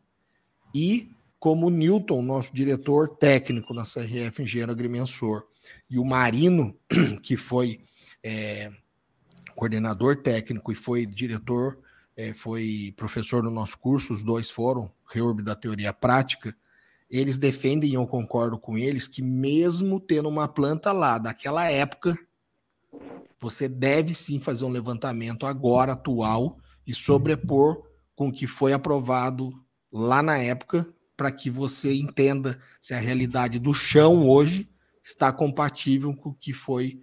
[0.74, 5.46] e como Newton, nosso diretor técnico na CRF Engenheiro Agrimensor,
[5.90, 6.74] e o Marino,
[7.22, 7.80] que foi
[8.22, 8.72] é,
[9.54, 11.78] coordenador técnico e foi diretor,
[12.16, 16.54] é, foi professor no nosso curso, os dois foram, reurb da teoria prática,
[17.10, 22.16] eles defendem, e eu concordo com eles, que mesmo tendo uma planta lá daquela época,
[23.38, 27.82] você deve sim fazer um levantamento agora, atual, e sobrepor
[28.14, 29.52] com o que foi aprovado
[29.92, 34.68] lá na época, para que você entenda se a realidade do chão hoje
[35.02, 37.00] está compatível com o que foi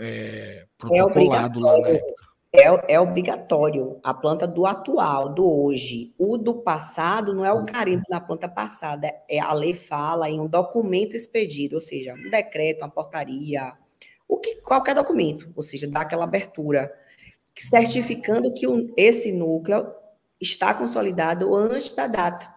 [0.00, 2.28] é, protocolado é lá na época.
[2.50, 4.00] É, é, obrigatório.
[4.02, 6.14] A planta do atual, do hoje.
[6.18, 9.12] O do passado não é o carimbo na planta passada.
[9.28, 13.74] É a lei fala em um documento expedido, ou seja, um decreto, uma portaria,
[14.26, 16.92] o que, qualquer documento, ou seja, dá aquela abertura,
[17.56, 19.90] certificando que um, esse núcleo
[20.40, 22.54] está consolidado antes da data,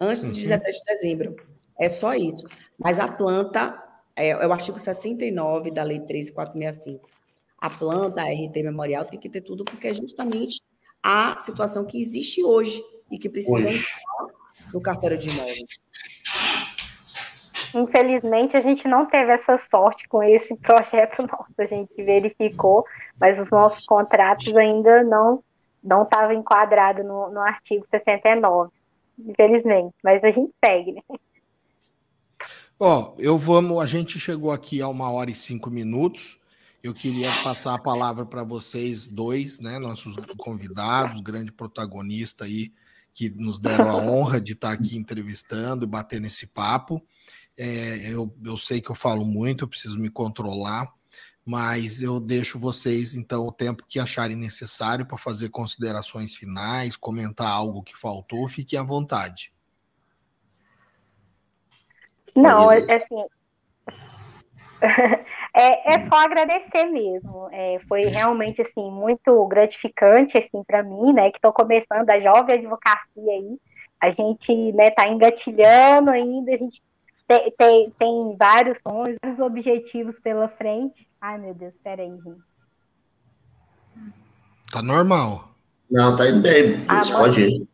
[0.00, 0.48] antes de uhum.
[0.48, 1.36] 17 de dezembro.
[1.78, 2.46] É só isso.
[2.78, 3.83] Mas a planta
[4.16, 7.08] é, é o artigo 69 da Lei 13465.
[7.58, 10.60] A planta, a RT memorial, tem que ter tudo, porque é justamente
[11.02, 13.78] a situação que existe hoje e que precisa hoje.
[13.78, 15.64] entrar no cartório de imóveis.
[17.74, 21.52] Infelizmente, a gente não teve essa sorte com esse projeto nosso.
[21.58, 22.84] A gente verificou,
[23.18, 25.42] mas os nossos contratos ainda não
[25.82, 28.70] não estavam enquadrados no, no artigo 69.
[29.18, 31.02] Infelizmente, mas a gente segue, né?
[32.78, 33.82] Ó, eu vamos.
[33.82, 36.38] A gente chegou aqui a uma hora e cinco minutos.
[36.82, 42.74] Eu queria passar a palavra para vocês dois, né, nossos convidados, grande protagonista aí,
[43.14, 47.02] que nos deram a honra de estar aqui entrevistando e batendo esse papo.
[47.56, 50.92] É, eu, eu sei que eu falo muito, eu preciso me controlar,
[51.42, 57.48] mas eu deixo vocês, então, o tempo que acharem necessário para fazer considerações finais, comentar
[57.48, 59.53] algo que faltou, fiquem à vontade.
[62.34, 63.24] Não, assim.
[65.54, 67.48] é, é só agradecer mesmo.
[67.52, 71.30] É, foi realmente assim muito gratificante assim para mim, né?
[71.30, 73.58] Que estou começando a jovem advocacia aí.
[74.00, 76.82] A gente né, tá engatilhando ainda, a gente
[77.26, 81.08] tem, tem, tem vários sonhos, vários objetivos pela frente.
[81.20, 82.42] Ai, meu Deus, peraí, gente.
[84.70, 85.48] Tá normal.
[85.90, 86.84] Não, tá indo bem.
[86.88, 87.68] Ah, pode ir.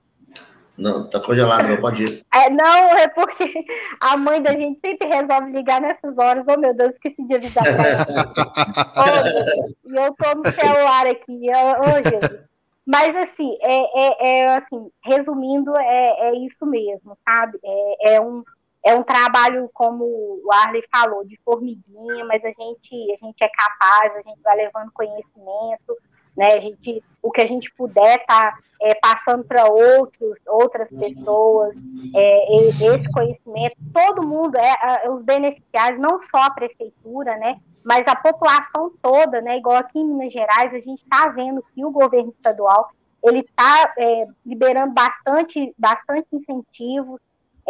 [0.81, 2.27] Não, tá congelado, não pode ir.
[2.33, 3.67] É, não, é porque
[4.01, 6.45] a mãe da gente sempre resolve ligar nessas horas.
[6.49, 8.05] Oh, meu Deus, esqueci de avisar pra ela.
[9.85, 11.49] e eu tô no celular aqui.
[11.53, 12.49] Oh, Jesus.
[12.87, 17.61] Mas, assim, é, é, é assim, resumindo, é, é isso mesmo, sabe?
[17.63, 18.43] É, é um,
[18.83, 23.49] é um trabalho, como o Arley falou, de formiguinha, mas a gente, a gente é
[23.49, 25.97] capaz, a gente vai levando conhecimento,
[26.41, 26.55] né?
[26.55, 31.77] A gente, o que a gente puder tá é, passando para outros, outras pessoas,
[32.17, 37.61] é, esse conhecimento, todo mundo é, é, os beneficiários, não só a prefeitura, né?
[37.85, 39.59] Mas a população toda, né?
[39.59, 42.89] Igual aqui em Minas Gerais, a gente está vendo que o governo estadual
[43.23, 47.21] ele está é, liberando bastante, bastante incentivos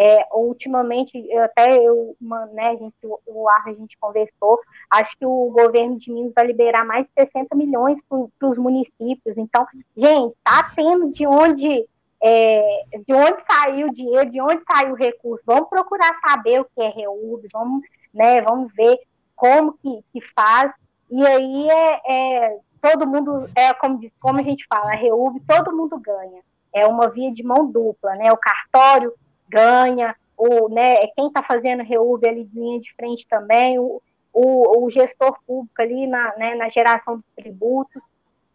[0.02, 4.58] é, ultimamente, até eu, uma, né, gente, o, o ar a gente conversou,
[4.90, 9.36] acho que o governo de Minas vai liberar mais de 60 milhões para os municípios.
[9.36, 11.86] Então, gente, tá tendo de onde
[12.22, 15.44] é, de onde saiu o dinheiro, de onde saiu o recurso.
[15.44, 17.82] Vamos procurar saber o que é REUB, vamos,
[18.14, 18.98] né, vamos ver
[19.36, 20.72] como que, que faz.
[21.10, 22.00] E aí é,
[22.46, 26.40] é todo mundo, é como, como a gente fala, REUB, todo mundo ganha.
[26.72, 28.32] É uma via de mão dupla, né?
[28.32, 29.12] O cartório
[29.50, 34.00] ganha, o, né, quem está fazendo reúbe ali de linha de frente também, o,
[34.32, 38.02] o, o gestor público ali na, né, na geração dos tributos.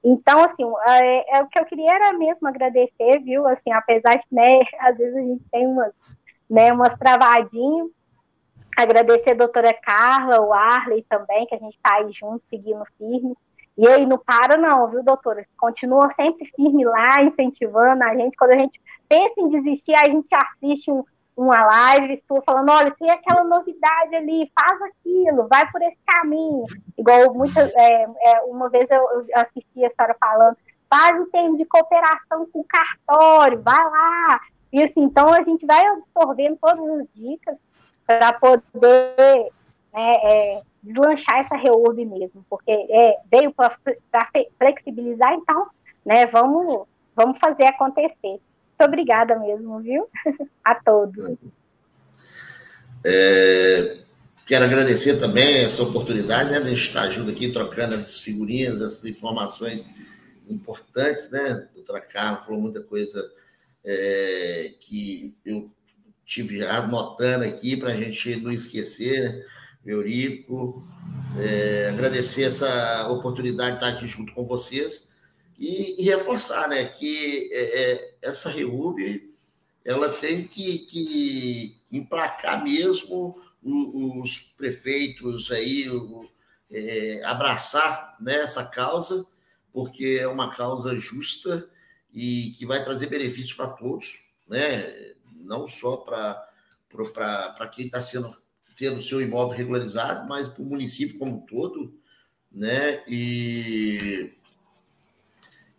[0.03, 3.47] Então, assim, é, é, o que eu queria era mesmo agradecer, viu?
[3.47, 5.91] Assim, apesar de, né, às vezes a gente tem umas,
[6.49, 7.89] né, umas travadinhas,
[8.77, 13.35] agradecer a doutora Carla, o Arley também, que a gente está aí junto, seguindo firme.
[13.77, 15.45] E aí, não para não, viu, doutora?
[15.57, 18.37] Continua sempre firme lá, incentivando a gente.
[18.37, 21.03] Quando a gente pensa em desistir, a gente assiste um,
[21.35, 26.65] uma live, estou falando, olha, tem aquela novidade ali, faz aquilo, vai por esse caminho.
[26.97, 30.57] Igual muitas, é, é, uma vez eu, eu, assisti a senhora falando,
[30.89, 34.41] faz um termo de cooperação com o cartório, vai lá.
[34.71, 37.57] E assim, então a gente vai absorvendo todas as dicas
[38.07, 39.51] para poder
[39.93, 43.75] né, é, deslanchar essa reúbe mesmo, porque é, veio para
[44.57, 45.67] flexibilizar, então,
[46.05, 48.13] né, vamos, vamos fazer acontecer.
[48.23, 50.07] Muito obrigada mesmo, viu?
[50.63, 51.31] A todos.
[53.05, 53.97] É,
[54.45, 59.87] quero agradecer também essa oportunidade né, de estar junto aqui, trocando essas figurinhas, essas informações
[60.47, 61.67] importantes, né?
[61.73, 63.31] Doutora Carla falou muita coisa
[63.83, 65.71] é, que eu
[66.25, 69.45] tive anotando aqui para a gente não esquecer, né?
[69.85, 70.87] Eurico,
[71.37, 75.09] é, agradecer essa oportunidade de estar aqui junto com vocês
[75.57, 79.33] e, e reforçar né, que é, é essa REUB
[79.85, 85.85] ela tem que, que emplacar mesmo os prefeitos aí,
[86.71, 89.25] é, abraçar né, essa causa,
[89.71, 91.69] porque é uma causa justa
[92.13, 95.13] e que vai trazer benefício para todos, né?
[95.35, 96.47] não só para
[97.73, 98.35] quem está sendo
[98.75, 101.97] tendo seu imóvel regularizado, mas para o município como um todo,
[102.51, 103.03] né?
[103.07, 104.33] E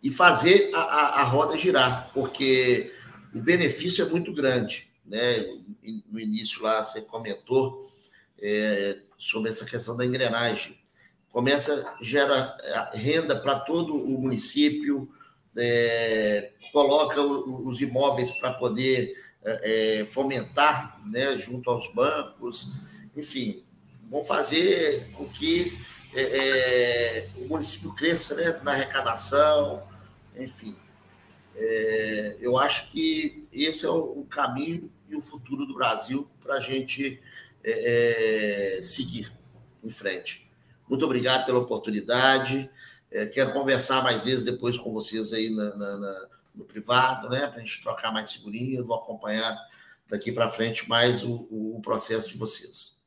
[0.01, 2.93] e fazer a, a, a roda girar, porque
[3.33, 4.87] o benefício é muito grande.
[5.05, 5.59] Né?
[6.09, 7.89] No início lá você comentou
[8.39, 10.77] é, sobre essa questão da engrenagem.
[11.29, 12.57] Começa, gera
[12.93, 15.09] renda para todo o município,
[15.55, 19.13] é, coloca os imóveis para poder
[19.47, 22.69] é, é, fomentar né, junto aos bancos,
[23.15, 23.63] enfim,
[24.09, 25.79] vão fazer com que
[26.13, 29.87] é, é, o município cresça né, na arrecadação,
[30.35, 30.75] enfim.
[31.55, 36.55] É, eu acho que esse é o, o, caminho e o futuro do Brasil para
[36.55, 37.21] a gente
[37.63, 39.31] é, é, seguir
[39.81, 40.45] em frente.
[40.89, 42.69] Muito obrigado pela oportunidade.
[43.33, 47.57] Quero conversar mais vezes depois com vocês aí na, na, na, no privado, né, para
[47.57, 49.55] a gente trocar mais figurinhas, vou acompanhar
[50.09, 52.97] daqui para frente mais o, o, processo de vocês.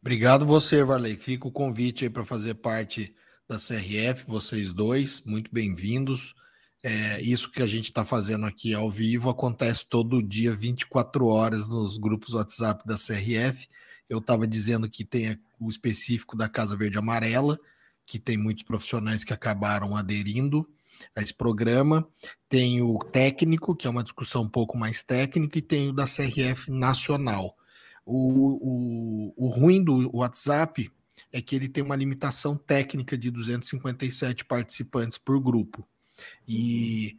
[0.00, 1.16] Obrigado você, Varley.
[1.16, 3.14] Fica o convite aí para fazer parte
[3.48, 6.34] da CRF, vocês dois, muito bem-vindos.
[6.82, 11.68] É, isso que a gente está fazendo aqui ao vivo acontece todo dia, 24 horas,
[11.68, 13.68] nos grupos WhatsApp da CRF.
[14.08, 17.58] Eu estava dizendo que tem o específico da Casa Verde Amarela,
[18.04, 20.68] que tem muitos profissionais que acabaram aderindo
[21.16, 22.06] a esse programa.
[22.48, 26.04] Tem o técnico, que é uma discussão um pouco mais técnica, e tem o da
[26.04, 27.56] CRF Nacional.
[28.04, 30.90] O, o, o ruim do WhatsApp
[31.32, 35.86] é que ele tem uma limitação técnica de 257 participantes por grupo.
[36.46, 37.18] E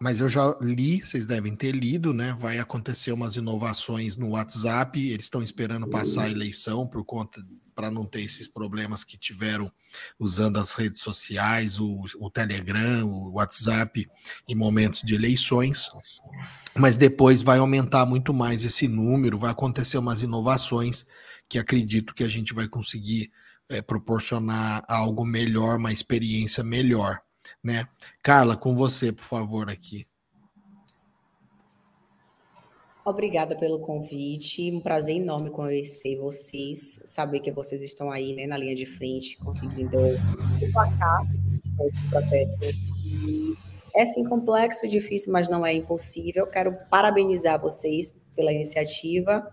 [0.00, 2.36] mas eu já li, vocês devem ter lido, né?
[2.38, 5.00] Vai acontecer umas inovações no WhatsApp.
[5.00, 7.42] Eles estão esperando passar a eleição por conta
[7.74, 9.70] para não ter esses problemas que tiveram
[10.18, 14.08] usando as redes sociais, o, o Telegram, o WhatsApp
[14.48, 15.90] em momentos de eleições.
[16.76, 21.06] Mas depois vai aumentar muito mais esse número, vai acontecer umas inovações
[21.48, 23.30] que acredito que a gente vai conseguir
[23.68, 27.20] é, proporcionar algo melhor, uma experiência melhor
[27.62, 27.86] né?
[28.22, 30.06] Carla, com você, por favor, aqui.
[33.04, 38.56] Obrigada pelo convite, um prazer enorme conhecer vocês, saber que vocês estão aí né, na
[38.56, 39.98] linha de frente, conseguindo
[40.62, 41.26] emplacar
[41.80, 42.78] esse processo.
[43.94, 46.46] É sim complexo, difícil, mas não é impossível.
[46.46, 49.46] Quero parabenizar vocês pela iniciativa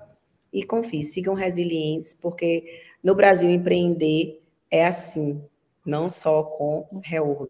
[0.53, 2.63] e confie, sigam resilientes, porque
[3.03, 5.43] no Brasil empreender é assim,
[5.85, 7.49] não só com Reurb,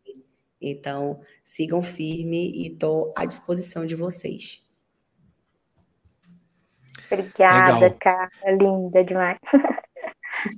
[0.62, 4.61] então, sigam firme e estou à disposição de vocês.
[7.12, 7.98] Obrigada, Legal.
[8.00, 8.32] cara.
[8.46, 9.38] Linda demais.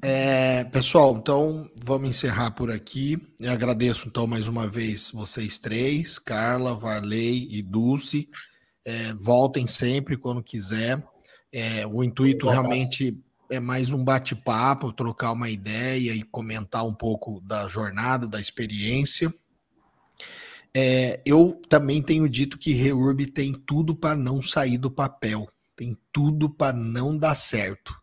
[0.02, 3.18] É, pessoal, então vamos encerrar por aqui.
[3.38, 8.30] Eu agradeço então mais uma vez vocês três, Carla, Varley e Dulce.
[8.86, 11.04] É, voltem sempre quando quiser.
[11.52, 13.18] É, o intuito realmente
[13.50, 19.34] é mais um bate-papo, trocar uma ideia e comentar um pouco da jornada, da experiência.
[20.76, 25.98] É, eu também tenho dito que Reurb tem tudo para não sair do papel, tem
[26.12, 27.96] tudo para não dar certo.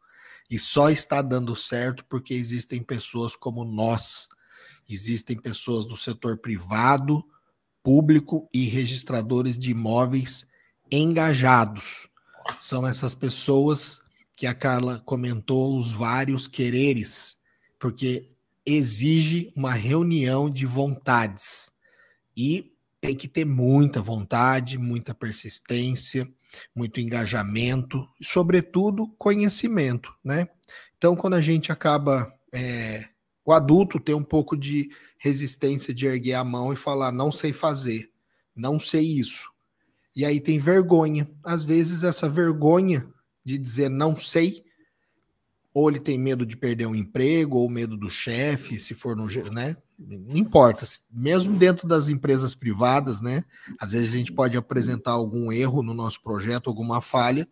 [0.51, 4.29] E só está dando certo porque existem pessoas como nós,
[4.89, 7.25] existem pessoas do setor privado,
[7.83, 10.49] público e registradores de imóveis
[10.91, 12.09] engajados.
[12.59, 14.03] São essas pessoas
[14.37, 17.39] que a Carla comentou, os vários quereres,
[17.79, 18.31] porque
[18.67, 21.71] exige uma reunião de vontades
[22.37, 26.31] e tem que ter muita vontade, muita persistência,
[26.75, 30.49] muito engajamento e, sobretudo, conhecimento, né?
[30.97, 32.33] Então, quando a gente acaba.
[32.53, 33.09] É,
[33.45, 37.53] o adulto tem um pouco de resistência de erguer a mão e falar, não sei
[37.53, 38.11] fazer,
[38.55, 39.49] não sei isso.
[40.15, 41.29] E aí tem vergonha.
[41.43, 43.09] Às vezes, essa vergonha
[43.45, 44.63] de dizer não sei,
[45.73, 49.27] ou ele tem medo de perder um emprego, ou medo do chefe, se for no.
[49.51, 49.77] Né?
[50.01, 53.45] Não importa, mesmo dentro das empresas privadas, né?
[53.79, 57.47] Às vezes a gente pode apresentar algum erro no nosso projeto, alguma falha,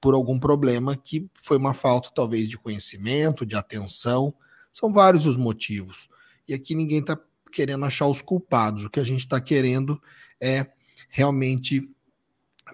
[0.00, 4.34] por algum problema que foi uma falta, talvez, de conhecimento, de atenção.
[4.70, 6.10] São vários os motivos.
[6.46, 7.18] E aqui ninguém está
[7.50, 8.84] querendo achar os culpados.
[8.84, 10.00] O que a gente está querendo
[10.38, 10.66] é
[11.08, 11.88] realmente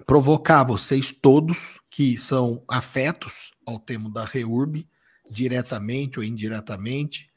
[0.06, 4.88] provocar vocês todos que são afetos ao tema da REURB,
[5.30, 7.29] diretamente ou indiretamente,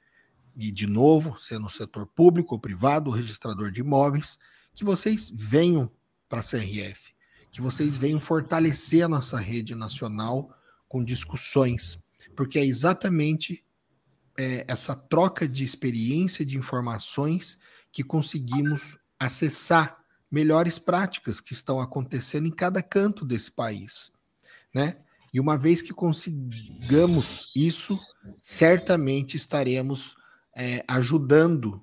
[0.55, 4.37] e de novo, sendo no setor público ou privado, registrador de imóveis,
[4.73, 5.91] que vocês venham
[6.27, 7.13] para a CRF,
[7.51, 10.55] que vocês venham fortalecer a nossa rede nacional
[10.87, 12.03] com discussões,
[12.35, 13.63] porque é exatamente
[14.37, 17.59] é, essa troca de experiência, de informações,
[17.91, 24.11] que conseguimos acessar melhores práticas que estão acontecendo em cada canto desse país,
[24.73, 24.97] né?
[25.31, 27.99] E uma vez que consigamos isso,
[28.39, 30.15] certamente estaremos
[30.55, 31.81] é, ajudando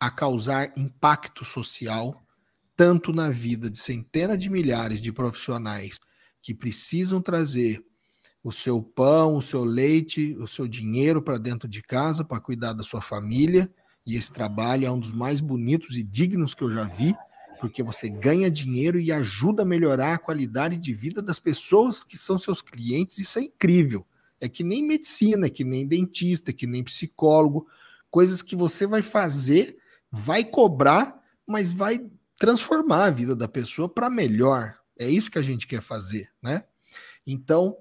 [0.00, 2.22] a causar impacto social,
[2.76, 5.98] tanto na vida de centenas de milhares de profissionais
[6.40, 7.84] que precisam trazer
[8.42, 12.72] o seu pão, o seu leite, o seu dinheiro para dentro de casa para cuidar
[12.72, 13.70] da sua família.
[14.06, 17.14] E esse trabalho é um dos mais bonitos e dignos que eu já vi,
[17.60, 22.16] porque você ganha dinheiro e ajuda a melhorar a qualidade de vida das pessoas que
[22.16, 23.18] são seus clientes.
[23.18, 24.06] Isso é incrível.
[24.40, 27.66] É que nem medicina, é que nem dentista, é que nem psicólogo
[28.10, 29.76] coisas que você vai fazer,
[30.10, 32.00] vai cobrar, mas vai
[32.38, 34.76] transformar a vida da pessoa para melhor.
[34.98, 36.64] É isso que a gente quer fazer, né?
[37.26, 37.76] Então,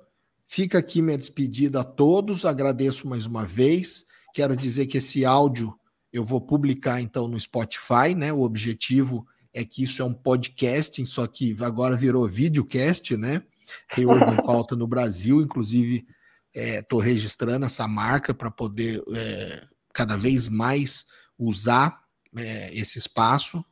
[0.47, 4.05] fica aqui minha despedida a todos, agradeço mais uma vez.
[4.33, 5.73] Quero dizer que esse áudio
[6.11, 8.31] eu vou publicar então no Spotify, né?
[8.33, 13.43] O objetivo é que isso é um podcast, só que agora virou videocast, né?
[13.91, 16.05] Reurban em Pauta no Brasil, inclusive
[16.53, 19.65] estou é, registrando essa marca para poder é,
[19.97, 21.07] cada vez mais
[21.39, 22.03] usar
[22.37, 23.65] é, esse espaço,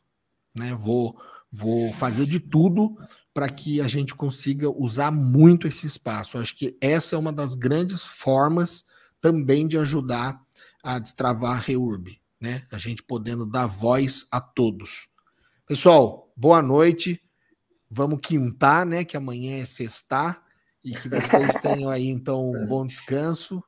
[0.55, 0.73] né?
[0.73, 1.15] Vou,
[1.51, 2.97] vou fazer de tudo
[3.31, 6.39] para que a gente consiga usar muito esse espaço.
[6.39, 8.83] Acho que essa é uma das grandes formas
[9.21, 10.41] também de ajudar
[10.81, 12.63] a destravar a Reurb, né?
[12.71, 15.07] A gente podendo dar voz a todos.
[15.67, 17.21] Pessoal, boa noite.
[17.87, 19.05] Vamos quintar, né?
[19.05, 20.41] Que amanhã é sexta
[20.83, 23.63] e que vocês tenham aí então um bom descanso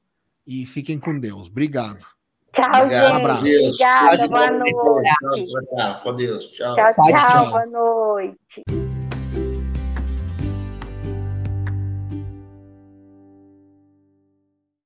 [0.47, 1.49] e fiquem com Deus.
[1.49, 2.16] Obrigado.
[2.57, 2.89] Tchau, Obrigado.
[2.89, 3.11] gente.
[3.11, 3.39] Um abraço.
[3.39, 5.47] Obrigada, boa noite.
[5.75, 6.45] Tchau, com Deus.
[6.47, 8.96] Tchau, tchau, tchau, boa noite.